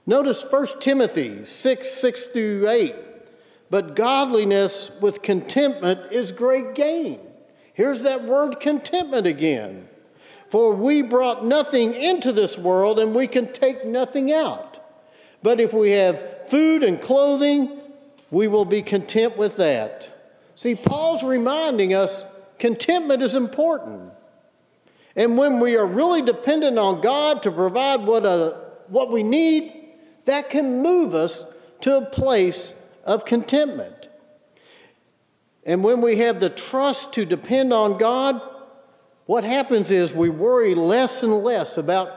Notice 0.06 0.44
1 0.48 0.80
Timothy 0.80 1.44
6 1.44 1.90
6 1.90 2.26
through 2.26 2.68
8. 2.68 2.94
But 3.70 3.96
godliness 3.96 4.90
with 5.00 5.22
contentment 5.22 6.12
is 6.12 6.32
great 6.32 6.74
gain. 6.74 7.20
Here's 7.74 8.02
that 8.02 8.24
word 8.24 8.60
contentment 8.60 9.26
again. 9.26 9.88
For 10.50 10.74
we 10.74 11.02
brought 11.02 11.44
nothing 11.44 11.92
into 11.94 12.32
this 12.32 12.56
world 12.56 12.98
and 12.98 13.14
we 13.14 13.26
can 13.26 13.52
take 13.52 13.84
nothing 13.84 14.32
out. 14.32 14.78
But 15.42 15.60
if 15.60 15.72
we 15.72 15.90
have 15.92 16.48
food 16.48 16.82
and 16.82 17.00
clothing, 17.00 17.80
we 18.30 18.48
will 18.48 18.64
be 18.64 18.82
content 18.82 19.36
with 19.36 19.56
that. 19.56 20.08
See, 20.54 20.74
Paul's 20.74 21.22
reminding 21.22 21.94
us 21.94 22.24
contentment 22.58 23.22
is 23.22 23.34
important. 23.34 24.10
And 25.14 25.36
when 25.36 25.60
we 25.60 25.76
are 25.76 25.86
really 25.86 26.22
dependent 26.22 26.78
on 26.78 27.00
God 27.00 27.42
to 27.42 27.52
provide 27.52 28.00
what, 28.06 28.24
uh, 28.24 28.54
what 28.88 29.12
we 29.12 29.22
need, 29.22 29.72
that 30.24 30.50
can 30.50 30.82
move 30.82 31.14
us 31.14 31.44
to 31.82 31.98
a 31.98 32.06
place 32.06 32.72
of 33.08 33.24
contentment. 33.24 34.06
And 35.64 35.82
when 35.82 36.02
we 36.02 36.18
have 36.18 36.40
the 36.40 36.50
trust 36.50 37.14
to 37.14 37.24
depend 37.24 37.72
on 37.72 37.98
God, 37.98 38.40
what 39.24 39.44
happens 39.44 39.90
is 39.90 40.12
we 40.12 40.28
worry 40.28 40.74
less 40.74 41.22
and 41.22 41.42
less 41.42 41.78
about 41.78 42.10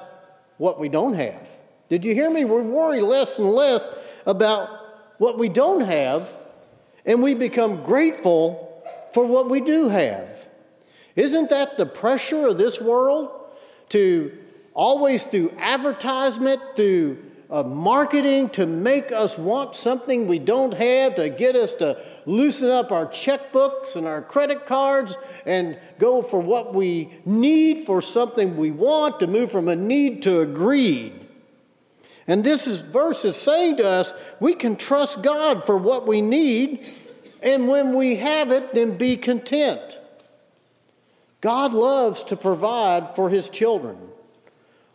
what 0.58 0.80
we 0.80 0.90
don't 0.90 1.14
have. 1.14 1.48
Did 1.90 2.04
you 2.04 2.14
hear 2.14 2.30
me? 2.30 2.44
We 2.44 2.62
worry 2.62 3.00
less 3.00 3.40
and 3.40 3.50
less 3.50 3.90
about 4.26 4.70
what 5.18 5.40
we 5.40 5.48
don't 5.48 5.82
have, 5.82 6.30
and 7.06 7.24
we 7.24 7.36
become 7.36 7.84
grateful 7.84 8.84
for 9.14 9.26
what 9.26 9.50
we 9.50 9.62
do 9.62 9.88
have. 9.88 10.28
Isn't 11.16 11.50
that 11.52 11.78
the 11.78 11.86
pressure 11.86 12.48
of 12.48 12.58
this 12.58 12.82
world 12.82 13.32
to 13.90 14.38
always 14.74 15.24
through 15.24 15.54
advertisement, 15.58 16.62
through 16.76 17.31
uh, 17.52 17.64
marketing 17.64 18.50
to 18.50 18.66
make 18.66 19.12
us 19.12 19.38
want 19.38 19.76
something 19.76 20.26
we 20.26 20.40
don't 20.40 20.74
have, 20.74 21.16
to 21.16 21.30
get 21.30 21.56
us 21.56 21.74
to 21.74 22.02
loosen 22.26 22.70
up 22.70 22.92
our 22.92 23.06
checkbooks 23.06 23.96
and 23.98 24.08
our 24.08 24.22
credit 24.22 24.66
cards 24.66 25.18
and 25.46 25.78
go 26.00 26.22
for 26.22 26.40
what 26.40 26.74
we 26.74 27.12
need 27.26 27.86
for 27.86 28.02
something 28.02 28.56
we 28.56 28.72
want, 28.72 29.20
to 29.20 29.28
move 29.28 29.52
from 29.52 29.68
a 29.68 29.76
need 29.76 30.24
to 30.24 30.40
a 30.40 30.46
greed. 30.46 31.28
And 32.26 32.44
this 32.44 32.68
is, 32.68 32.82
verse 32.82 33.26
is 33.26 33.36
saying 33.36 33.78
to 33.78 33.86
us 33.86 34.14
we 34.40 34.56
can 34.56 34.78
trust 34.78 35.22
God 35.22 35.66
for 35.66 35.76
what 35.76 36.08
we 36.08 36.22
need, 36.22 36.94
and 37.42 37.68
when 37.68 37.96
we 37.96 38.16
have 38.16 38.52
it, 38.52 38.74
then 38.74 38.98
be 38.98 39.18
content. 39.18 40.00
God 41.42 41.74
loves 41.74 42.24
to 42.26 42.38
provide 42.38 43.16
for 43.16 43.30
his 43.30 43.50
children. 43.50 43.98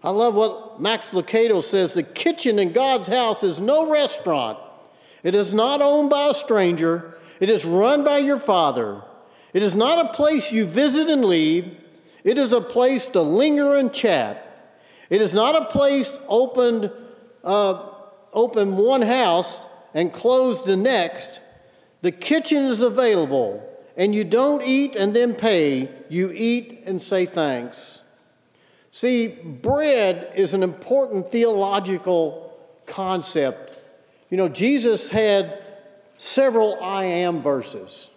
I 0.06 0.10
love 0.10 0.34
what 0.34 0.80
Max 0.80 1.08
Lucado 1.08 1.60
says 1.60 1.92
the 1.92 2.04
kitchen 2.04 2.60
in 2.60 2.72
God's 2.72 3.08
house 3.08 3.42
is 3.42 3.58
no 3.58 3.90
restaurant. 3.90 4.56
It 5.24 5.34
is 5.34 5.52
not 5.52 5.82
owned 5.82 6.10
by 6.10 6.28
a 6.28 6.34
stranger, 6.34 7.18
it 7.40 7.50
is 7.50 7.64
run 7.64 8.04
by 8.04 8.18
your 8.18 8.38
Father. 8.38 9.02
It 9.52 9.64
is 9.64 9.74
not 9.74 10.06
a 10.06 10.14
place 10.14 10.52
you 10.52 10.64
visit 10.64 11.08
and 11.08 11.24
leave, 11.24 11.76
it 12.22 12.38
is 12.38 12.52
a 12.52 12.60
place 12.60 13.08
to 13.08 13.20
linger 13.20 13.74
and 13.74 13.92
chat. 13.92 14.78
It 15.10 15.20
is 15.20 15.34
not 15.34 15.60
a 15.60 15.72
place 15.72 16.12
opened, 16.28 16.92
uh, 17.42 17.90
open 18.32 18.76
one 18.76 19.02
house 19.02 19.58
and 19.92 20.12
close 20.12 20.64
the 20.64 20.76
next. 20.76 21.40
The 22.02 22.12
kitchen 22.12 22.66
is 22.66 22.80
available, 22.80 23.60
and 23.96 24.14
you 24.14 24.22
don't 24.22 24.62
eat 24.62 24.94
and 24.94 25.16
then 25.16 25.34
pay, 25.34 25.90
you 26.08 26.30
eat 26.30 26.84
and 26.86 27.02
say 27.02 27.26
thanks. 27.26 28.02
See, 28.96 29.26
bread 29.26 30.32
is 30.36 30.54
an 30.54 30.62
important 30.62 31.30
theological 31.30 32.58
concept. 32.86 33.76
You 34.30 34.38
know, 34.38 34.48
Jesus 34.48 35.06
had 35.06 35.62
several 36.16 36.82
I 36.82 37.04
am 37.04 37.42
verses. 37.42 38.08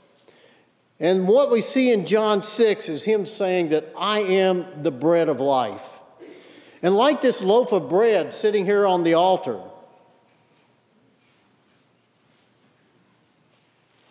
And 1.01 1.27
what 1.27 1.51
we 1.51 1.61
see 1.61 1.91
in 1.91 2.05
John 2.05 2.43
6 2.43 2.87
is 2.87 3.03
him 3.03 3.25
saying 3.25 3.71
that 3.71 3.91
I 3.97 4.21
am 4.21 4.81
the 4.81 4.89
bread 4.89 5.27
of 5.27 5.41
life. 5.41 5.83
And 6.81 6.95
like 6.95 7.19
this 7.19 7.41
loaf 7.41 7.73
of 7.73 7.89
bread 7.89 8.33
sitting 8.33 8.63
here 8.63 8.87
on 8.87 9.03
the 9.03 9.15
altar, 9.15 9.59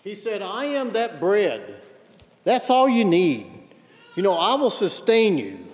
he 0.05 0.15
said, 0.15 0.43
I 0.43 0.67
am 0.67 0.93
that 0.93 1.19
bread. 1.19 1.77
That's 2.45 2.69
all 2.69 2.91
you 2.91 3.07
need. 3.07 3.51
You 4.17 4.23
know, 4.23 4.35
I 4.35 4.57
will 4.57 4.71
sustain 4.71 5.39
you. 5.39 5.68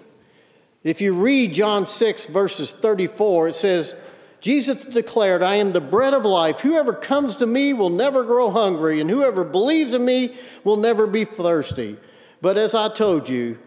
If 0.84 1.00
you 1.00 1.14
read 1.14 1.54
John 1.54 1.86
6, 1.86 2.26
verses 2.26 2.70
34, 2.70 3.48
it 3.48 3.56
says, 3.56 3.94
Jesus 4.42 4.84
declared, 4.84 5.42
I 5.42 5.56
am 5.56 5.72
the 5.72 5.80
bread 5.80 6.12
of 6.12 6.26
life. 6.26 6.60
Whoever 6.60 6.92
comes 6.92 7.36
to 7.36 7.46
me 7.46 7.72
will 7.72 7.88
never 7.88 8.22
grow 8.22 8.50
hungry, 8.50 9.00
and 9.00 9.08
whoever 9.08 9.42
believes 9.42 9.94
in 9.94 10.04
me 10.04 10.36
will 10.62 10.76
never 10.76 11.06
be 11.06 11.24
thirsty. 11.24 11.96
But 12.42 12.58
as 12.58 12.74
I 12.74 12.92
told 12.94 13.30
you, 13.30 13.58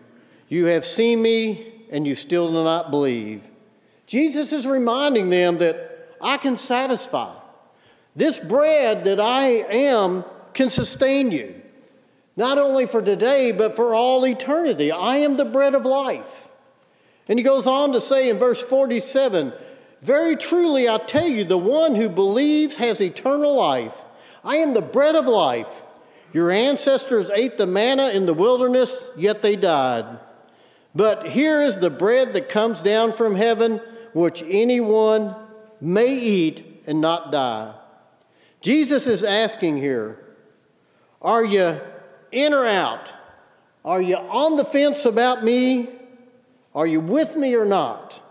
you 0.47 0.65
have 0.65 0.85
seen 0.85 1.19
me, 1.19 1.73
and 1.89 2.05
you 2.05 2.13
still 2.13 2.49
do 2.49 2.63
not 2.63 2.91
believe. 2.91 3.41
Jesus 4.05 4.53
is 4.53 4.67
reminding 4.67 5.31
them 5.31 5.57
that 5.57 6.15
I 6.21 6.37
can 6.37 6.57
satisfy. 6.59 7.33
This 8.15 8.37
bread 8.37 9.05
that 9.05 9.19
I 9.19 9.47
am 9.47 10.23
can 10.53 10.69
sustain 10.69 11.31
you, 11.31 11.59
not 12.35 12.59
only 12.59 12.85
for 12.85 13.01
today, 13.01 13.51
but 13.51 13.75
for 13.75 13.95
all 13.95 14.25
eternity. 14.27 14.91
I 14.91 15.17
am 15.17 15.37
the 15.37 15.45
bread 15.45 15.73
of 15.73 15.83
life. 15.83 16.46
And 17.29 17.37
he 17.37 17.43
goes 17.43 17.67
on 17.67 17.91
to 17.91 18.01
say 18.01 18.29
in 18.29 18.39
verse 18.39 18.61
47 18.61 19.53
Very 20.01 20.37
truly 20.37 20.87
I 20.87 20.97
tell 20.97 21.27
you, 21.27 21.43
the 21.43 21.57
one 21.57 21.95
who 21.95 22.09
believes 22.09 22.75
has 22.77 23.01
eternal 23.01 23.55
life. 23.55 23.93
I 24.43 24.57
am 24.57 24.73
the 24.73 24.81
bread 24.81 25.15
of 25.15 25.25
life. 25.25 25.67
Your 26.33 26.51
ancestors 26.51 27.29
ate 27.33 27.57
the 27.57 27.65
manna 27.65 28.09
in 28.09 28.25
the 28.25 28.33
wilderness, 28.33 29.09
yet 29.17 29.41
they 29.41 29.55
died. 29.55 30.19
But 30.95 31.27
here 31.29 31.61
is 31.61 31.77
the 31.77 31.89
bread 31.89 32.33
that 32.33 32.49
comes 32.49 32.81
down 32.81 33.13
from 33.13 33.35
heaven, 33.35 33.81
which 34.13 34.43
anyone 34.47 35.35
may 35.79 36.13
eat 36.13 36.83
and 36.87 37.01
not 37.01 37.31
die. 37.31 37.73
Jesus 38.61 39.07
is 39.07 39.23
asking 39.23 39.77
here 39.77 40.19
Are 41.21 41.43
you 41.43 41.79
in 42.31 42.53
or 42.53 42.65
out? 42.65 43.09
Are 43.85 44.01
you 44.01 44.15
on 44.15 44.57
the 44.57 44.65
fence 44.65 45.05
about 45.05 45.43
me? 45.43 45.96
Are 46.77 46.85
you 46.85 46.99
with 46.99 47.35
me 47.35 47.55
or 47.55 47.65
not? 47.65 48.21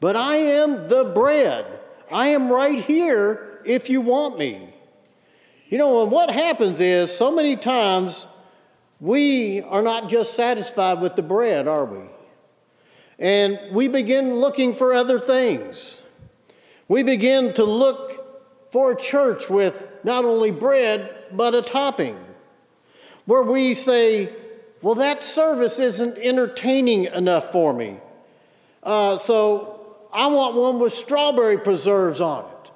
But 0.00 0.16
I 0.16 0.34
am 0.34 0.88
the 0.88 1.04
bread. 1.04 1.64
I 2.10 2.30
am 2.30 2.50
right 2.50 2.84
here 2.84 3.60
if 3.64 3.88
you 3.88 4.00
want 4.00 4.36
me. 4.36 4.74
You 5.68 5.78
know, 5.78 6.02
and 6.02 6.10
what 6.10 6.28
happens 6.28 6.80
is 6.80 7.16
so 7.16 7.30
many 7.30 7.54
times 7.54 8.26
we 8.98 9.60
are 9.62 9.82
not 9.82 10.08
just 10.08 10.34
satisfied 10.34 11.00
with 11.00 11.14
the 11.14 11.22
bread, 11.22 11.68
are 11.68 11.84
we? 11.84 12.00
And 13.16 13.60
we 13.70 13.86
begin 13.86 14.40
looking 14.40 14.74
for 14.74 14.92
other 14.92 15.20
things. 15.20 16.02
We 16.88 17.04
begin 17.04 17.54
to 17.54 17.64
look 17.64 18.72
for 18.72 18.90
a 18.90 18.96
church 18.96 19.48
with 19.48 19.86
not 20.02 20.24
only 20.24 20.50
bread, 20.50 21.26
but 21.30 21.54
a 21.54 21.62
topping, 21.62 22.18
where 23.26 23.44
we 23.44 23.74
say, 23.74 24.34
well, 24.80 24.94
that 24.96 25.24
service 25.24 25.78
isn't 25.78 26.18
entertaining 26.18 27.06
enough 27.06 27.50
for 27.50 27.72
me. 27.72 27.98
Uh, 28.82 29.18
so 29.18 29.96
I 30.12 30.28
want 30.28 30.54
one 30.54 30.78
with 30.78 30.92
strawberry 30.92 31.58
preserves 31.58 32.20
on 32.20 32.44
it. 32.44 32.70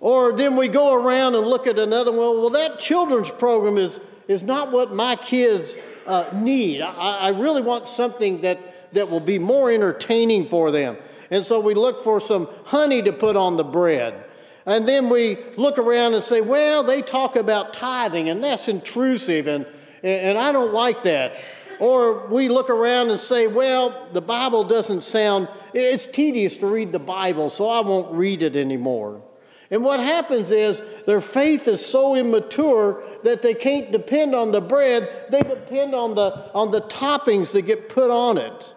Or 0.00 0.36
then 0.36 0.56
we 0.56 0.68
go 0.68 0.92
around 0.92 1.34
and 1.34 1.46
look 1.46 1.66
at 1.66 1.78
another 1.78 2.12
one. 2.12 2.38
Well, 2.38 2.50
that 2.50 2.78
children's 2.78 3.30
program 3.30 3.78
is, 3.78 3.98
is 4.28 4.42
not 4.42 4.70
what 4.70 4.92
my 4.92 5.16
kids 5.16 5.74
uh, 6.06 6.30
need. 6.34 6.82
I, 6.82 6.90
I 6.90 7.28
really 7.30 7.62
want 7.62 7.88
something 7.88 8.42
that, 8.42 8.92
that 8.92 9.10
will 9.10 9.20
be 9.20 9.38
more 9.38 9.70
entertaining 9.70 10.48
for 10.48 10.70
them. 10.70 10.98
And 11.30 11.44
so 11.44 11.60
we 11.60 11.74
look 11.74 12.04
for 12.04 12.20
some 12.20 12.48
honey 12.64 13.02
to 13.02 13.12
put 13.12 13.36
on 13.36 13.56
the 13.56 13.64
bread. 13.64 14.24
And 14.66 14.86
then 14.86 15.08
we 15.08 15.38
look 15.56 15.78
around 15.78 16.14
and 16.14 16.22
say, 16.22 16.42
well, 16.42 16.84
they 16.84 17.00
talk 17.00 17.36
about 17.36 17.72
tithing, 17.72 18.28
and 18.28 18.44
that's 18.44 18.68
intrusive, 18.68 19.46
and, 19.46 19.66
and 20.02 20.38
I 20.38 20.52
don't 20.52 20.72
like 20.72 21.02
that. 21.04 21.34
Or 21.80 22.26
we 22.26 22.48
look 22.48 22.70
around 22.70 23.10
and 23.10 23.20
say, 23.20 23.46
well, 23.46 24.08
the 24.12 24.20
Bible 24.20 24.64
doesn't 24.64 25.02
sound, 25.02 25.48
it's 25.72 26.06
tedious 26.06 26.56
to 26.56 26.66
read 26.66 26.90
the 26.90 26.98
Bible, 26.98 27.50
so 27.50 27.68
I 27.68 27.80
won't 27.80 28.12
read 28.12 28.42
it 28.42 28.56
anymore. 28.56 29.22
And 29.70 29.84
what 29.84 30.00
happens 30.00 30.50
is 30.50 30.82
their 31.06 31.20
faith 31.20 31.68
is 31.68 31.84
so 31.84 32.14
immature 32.16 33.04
that 33.22 33.42
they 33.42 33.54
can't 33.54 33.92
depend 33.92 34.34
on 34.34 34.50
the 34.50 34.60
bread, 34.60 35.26
they 35.30 35.42
depend 35.42 35.94
on 35.94 36.14
the, 36.14 36.50
on 36.54 36.70
the 36.70 36.82
toppings 36.82 37.52
that 37.52 37.62
get 37.62 37.88
put 37.88 38.10
on 38.10 38.38
it. 38.38 38.74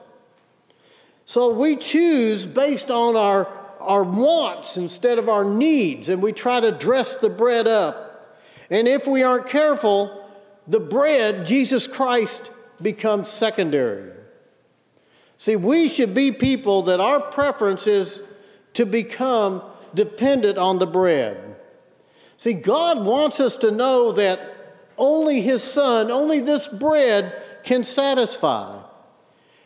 So 1.25 1.53
we 1.53 1.77
choose 1.77 2.45
based 2.45 2.91
on 2.91 3.15
our, 3.15 3.47
our 3.79 4.03
wants 4.03 4.75
instead 4.77 5.17
of 5.17 5.29
our 5.29 5.45
needs, 5.45 6.09
and 6.09 6.21
we 6.21 6.33
try 6.33 6.59
to 6.59 6.71
dress 6.71 7.15
the 7.17 7.29
bread 7.29 7.67
up. 7.67 8.37
And 8.69 8.87
if 8.87 9.07
we 9.07 9.23
aren't 9.23 9.47
careful, 9.47 10.20
the 10.71 10.79
bread, 10.79 11.45
Jesus 11.45 11.85
Christ, 11.85 12.41
becomes 12.81 13.27
secondary. 13.27 14.13
See, 15.37 15.57
we 15.57 15.89
should 15.89 16.13
be 16.13 16.31
people 16.31 16.83
that 16.83 17.01
our 17.01 17.19
preference 17.19 17.87
is 17.87 18.21
to 18.75 18.85
become 18.85 19.63
dependent 19.93 20.57
on 20.57 20.79
the 20.79 20.85
bread. 20.85 21.57
See, 22.37 22.53
God 22.53 23.05
wants 23.05 23.41
us 23.41 23.57
to 23.57 23.71
know 23.71 24.13
that 24.13 24.39
only 24.97 25.41
His 25.41 25.61
Son, 25.61 26.09
only 26.09 26.39
this 26.39 26.67
bread 26.67 27.43
can 27.65 27.83
satisfy. 27.83 28.81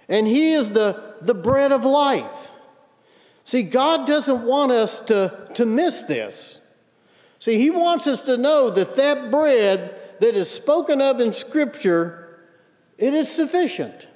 And 0.10 0.26
He 0.26 0.54
is 0.54 0.72
the, 0.72 1.13
the 1.22 1.36
bread 1.36 1.72
of 1.72 1.86
life. 1.86 2.32
See, 3.44 3.62
God 3.62 4.08
doesn't 4.08 4.41
want 4.41 4.72
us 4.72 4.98
to, 5.02 5.50
to 5.54 5.68
miss 5.68 6.02
this. 6.02 6.58
See, 7.39 7.60
He 7.60 7.70
wants 7.70 8.08
us 8.08 8.22
to 8.22 8.38
know 8.38 8.72
that 8.72 8.96
that 8.96 9.30
bread 9.30 10.02
that 10.19 10.36
is 10.36 10.49
spoken 10.49 11.01
of 11.01 11.19
in 11.19 11.34
Scripture, 11.34 12.39
it 12.97 13.13
is 13.13 13.32
sufficient. 13.32 14.08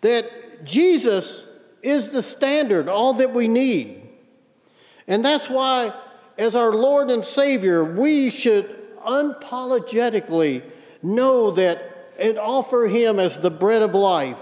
That 0.00 0.64
Jesus 0.64 1.46
is 1.82 2.10
the 2.10 2.22
standard, 2.22 2.88
all 2.88 3.14
that 3.14 3.32
we 3.32 3.48
need. 3.48 4.08
And 5.06 5.24
that's 5.24 5.48
why, 5.48 5.92
as 6.38 6.54
our 6.54 6.72
Lord 6.72 7.10
and 7.10 7.24
Savior, 7.24 7.84
we 7.84 8.30
should 8.30 8.98
unapologetically 8.98 10.62
know 11.02 11.52
that 11.52 12.14
and 12.18 12.38
offer 12.38 12.86
Him 12.86 13.18
as 13.18 13.38
the 13.38 13.50
bread 13.50 13.82
of 13.82 13.94
life. 13.94 14.36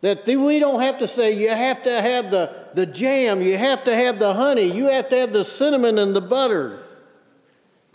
That 0.00 0.26
we 0.26 0.58
don't 0.58 0.80
have 0.80 0.98
to 0.98 1.06
say, 1.06 1.32
you 1.32 1.48
have 1.48 1.84
to 1.84 2.02
have 2.02 2.32
the, 2.32 2.66
the 2.74 2.86
jam, 2.86 3.40
you 3.40 3.56
have 3.56 3.84
to 3.84 3.94
have 3.94 4.18
the 4.18 4.34
honey, 4.34 4.72
you 4.72 4.86
have 4.86 5.08
to 5.10 5.16
have 5.16 5.32
the 5.32 5.44
cinnamon 5.44 5.98
and 5.98 6.14
the 6.14 6.20
butter. 6.20 6.82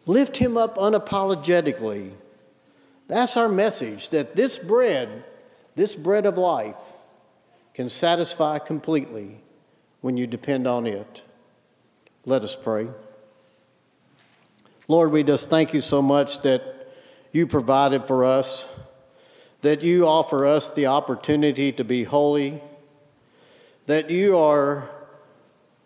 Lift 0.07 0.37
Him 0.37 0.57
up 0.57 0.77
unapologetically. 0.77 2.11
That's 3.07 3.37
our 3.37 3.49
message 3.49 4.09
that 4.09 4.35
this 4.35 4.57
bread, 4.57 5.23
this 5.75 5.93
bread 5.95 6.25
of 6.25 6.37
life, 6.37 6.75
can 7.73 7.89
satisfy 7.89 8.57
completely 8.57 9.39
when 10.01 10.17
you 10.17 10.25
depend 10.25 10.65
on 10.65 10.87
it. 10.87 11.21
Let 12.25 12.41
us 12.41 12.55
pray. 12.55 12.87
Lord, 14.87 15.11
we 15.11 15.23
just 15.23 15.49
thank 15.49 15.73
you 15.73 15.81
so 15.81 16.01
much 16.01 16.41
that 16.41 16.63
you 17.33 17.45
provided 17.45 18.07
for 18.07 18.23
us, 18.23 18.65
that 19.61 19.81
you 19.81 20.07
offer 20.07 20.45
us 20.45 20.69
the 20.69 20.87
opportunity 20.87 21.71
to 21.73 21.83
be 21.83 22.03
holy, 22.03 22.61
that 23.85 24.09
you 24.09 24.37
are 24.37 24.89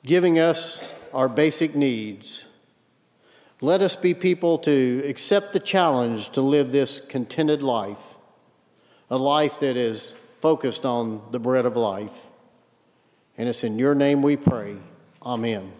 giving 0.06 0.40
us 0.40 0.84
our 1.14 1.28
basic 1.28 1.76
needs. 1.76 2.44
Let 3.64 3.82
us 3.82 3.96
be 3.96 4.16
people 4.16 4.58
to 4.60 5.04
accept 5.06 5.54
the 5.54 5.60
challenge 5.60 6.32
to 6.32 6.42
live 6.42 6.72
this 6.72 7.00
contented 7.00 7.62
life, 7.62 8.02
a 9.12 9.18
life 9.18 9.60
that 9.60 9.78
is 9.78 10.16
focused 10.40 10.84
on 10.84 11.22
the 11.32 11.38
bread 11.38 11.68
of 11.68 11.78
life. 11.78 12.12
And 13.38 13.48
it's 13.48 13.64
in 13.64 13.78
your 13.78 13.94
name 13.94 14.24
we 14.24 14.36
pray. 14.36 14.78
Amen. 15.22 15.72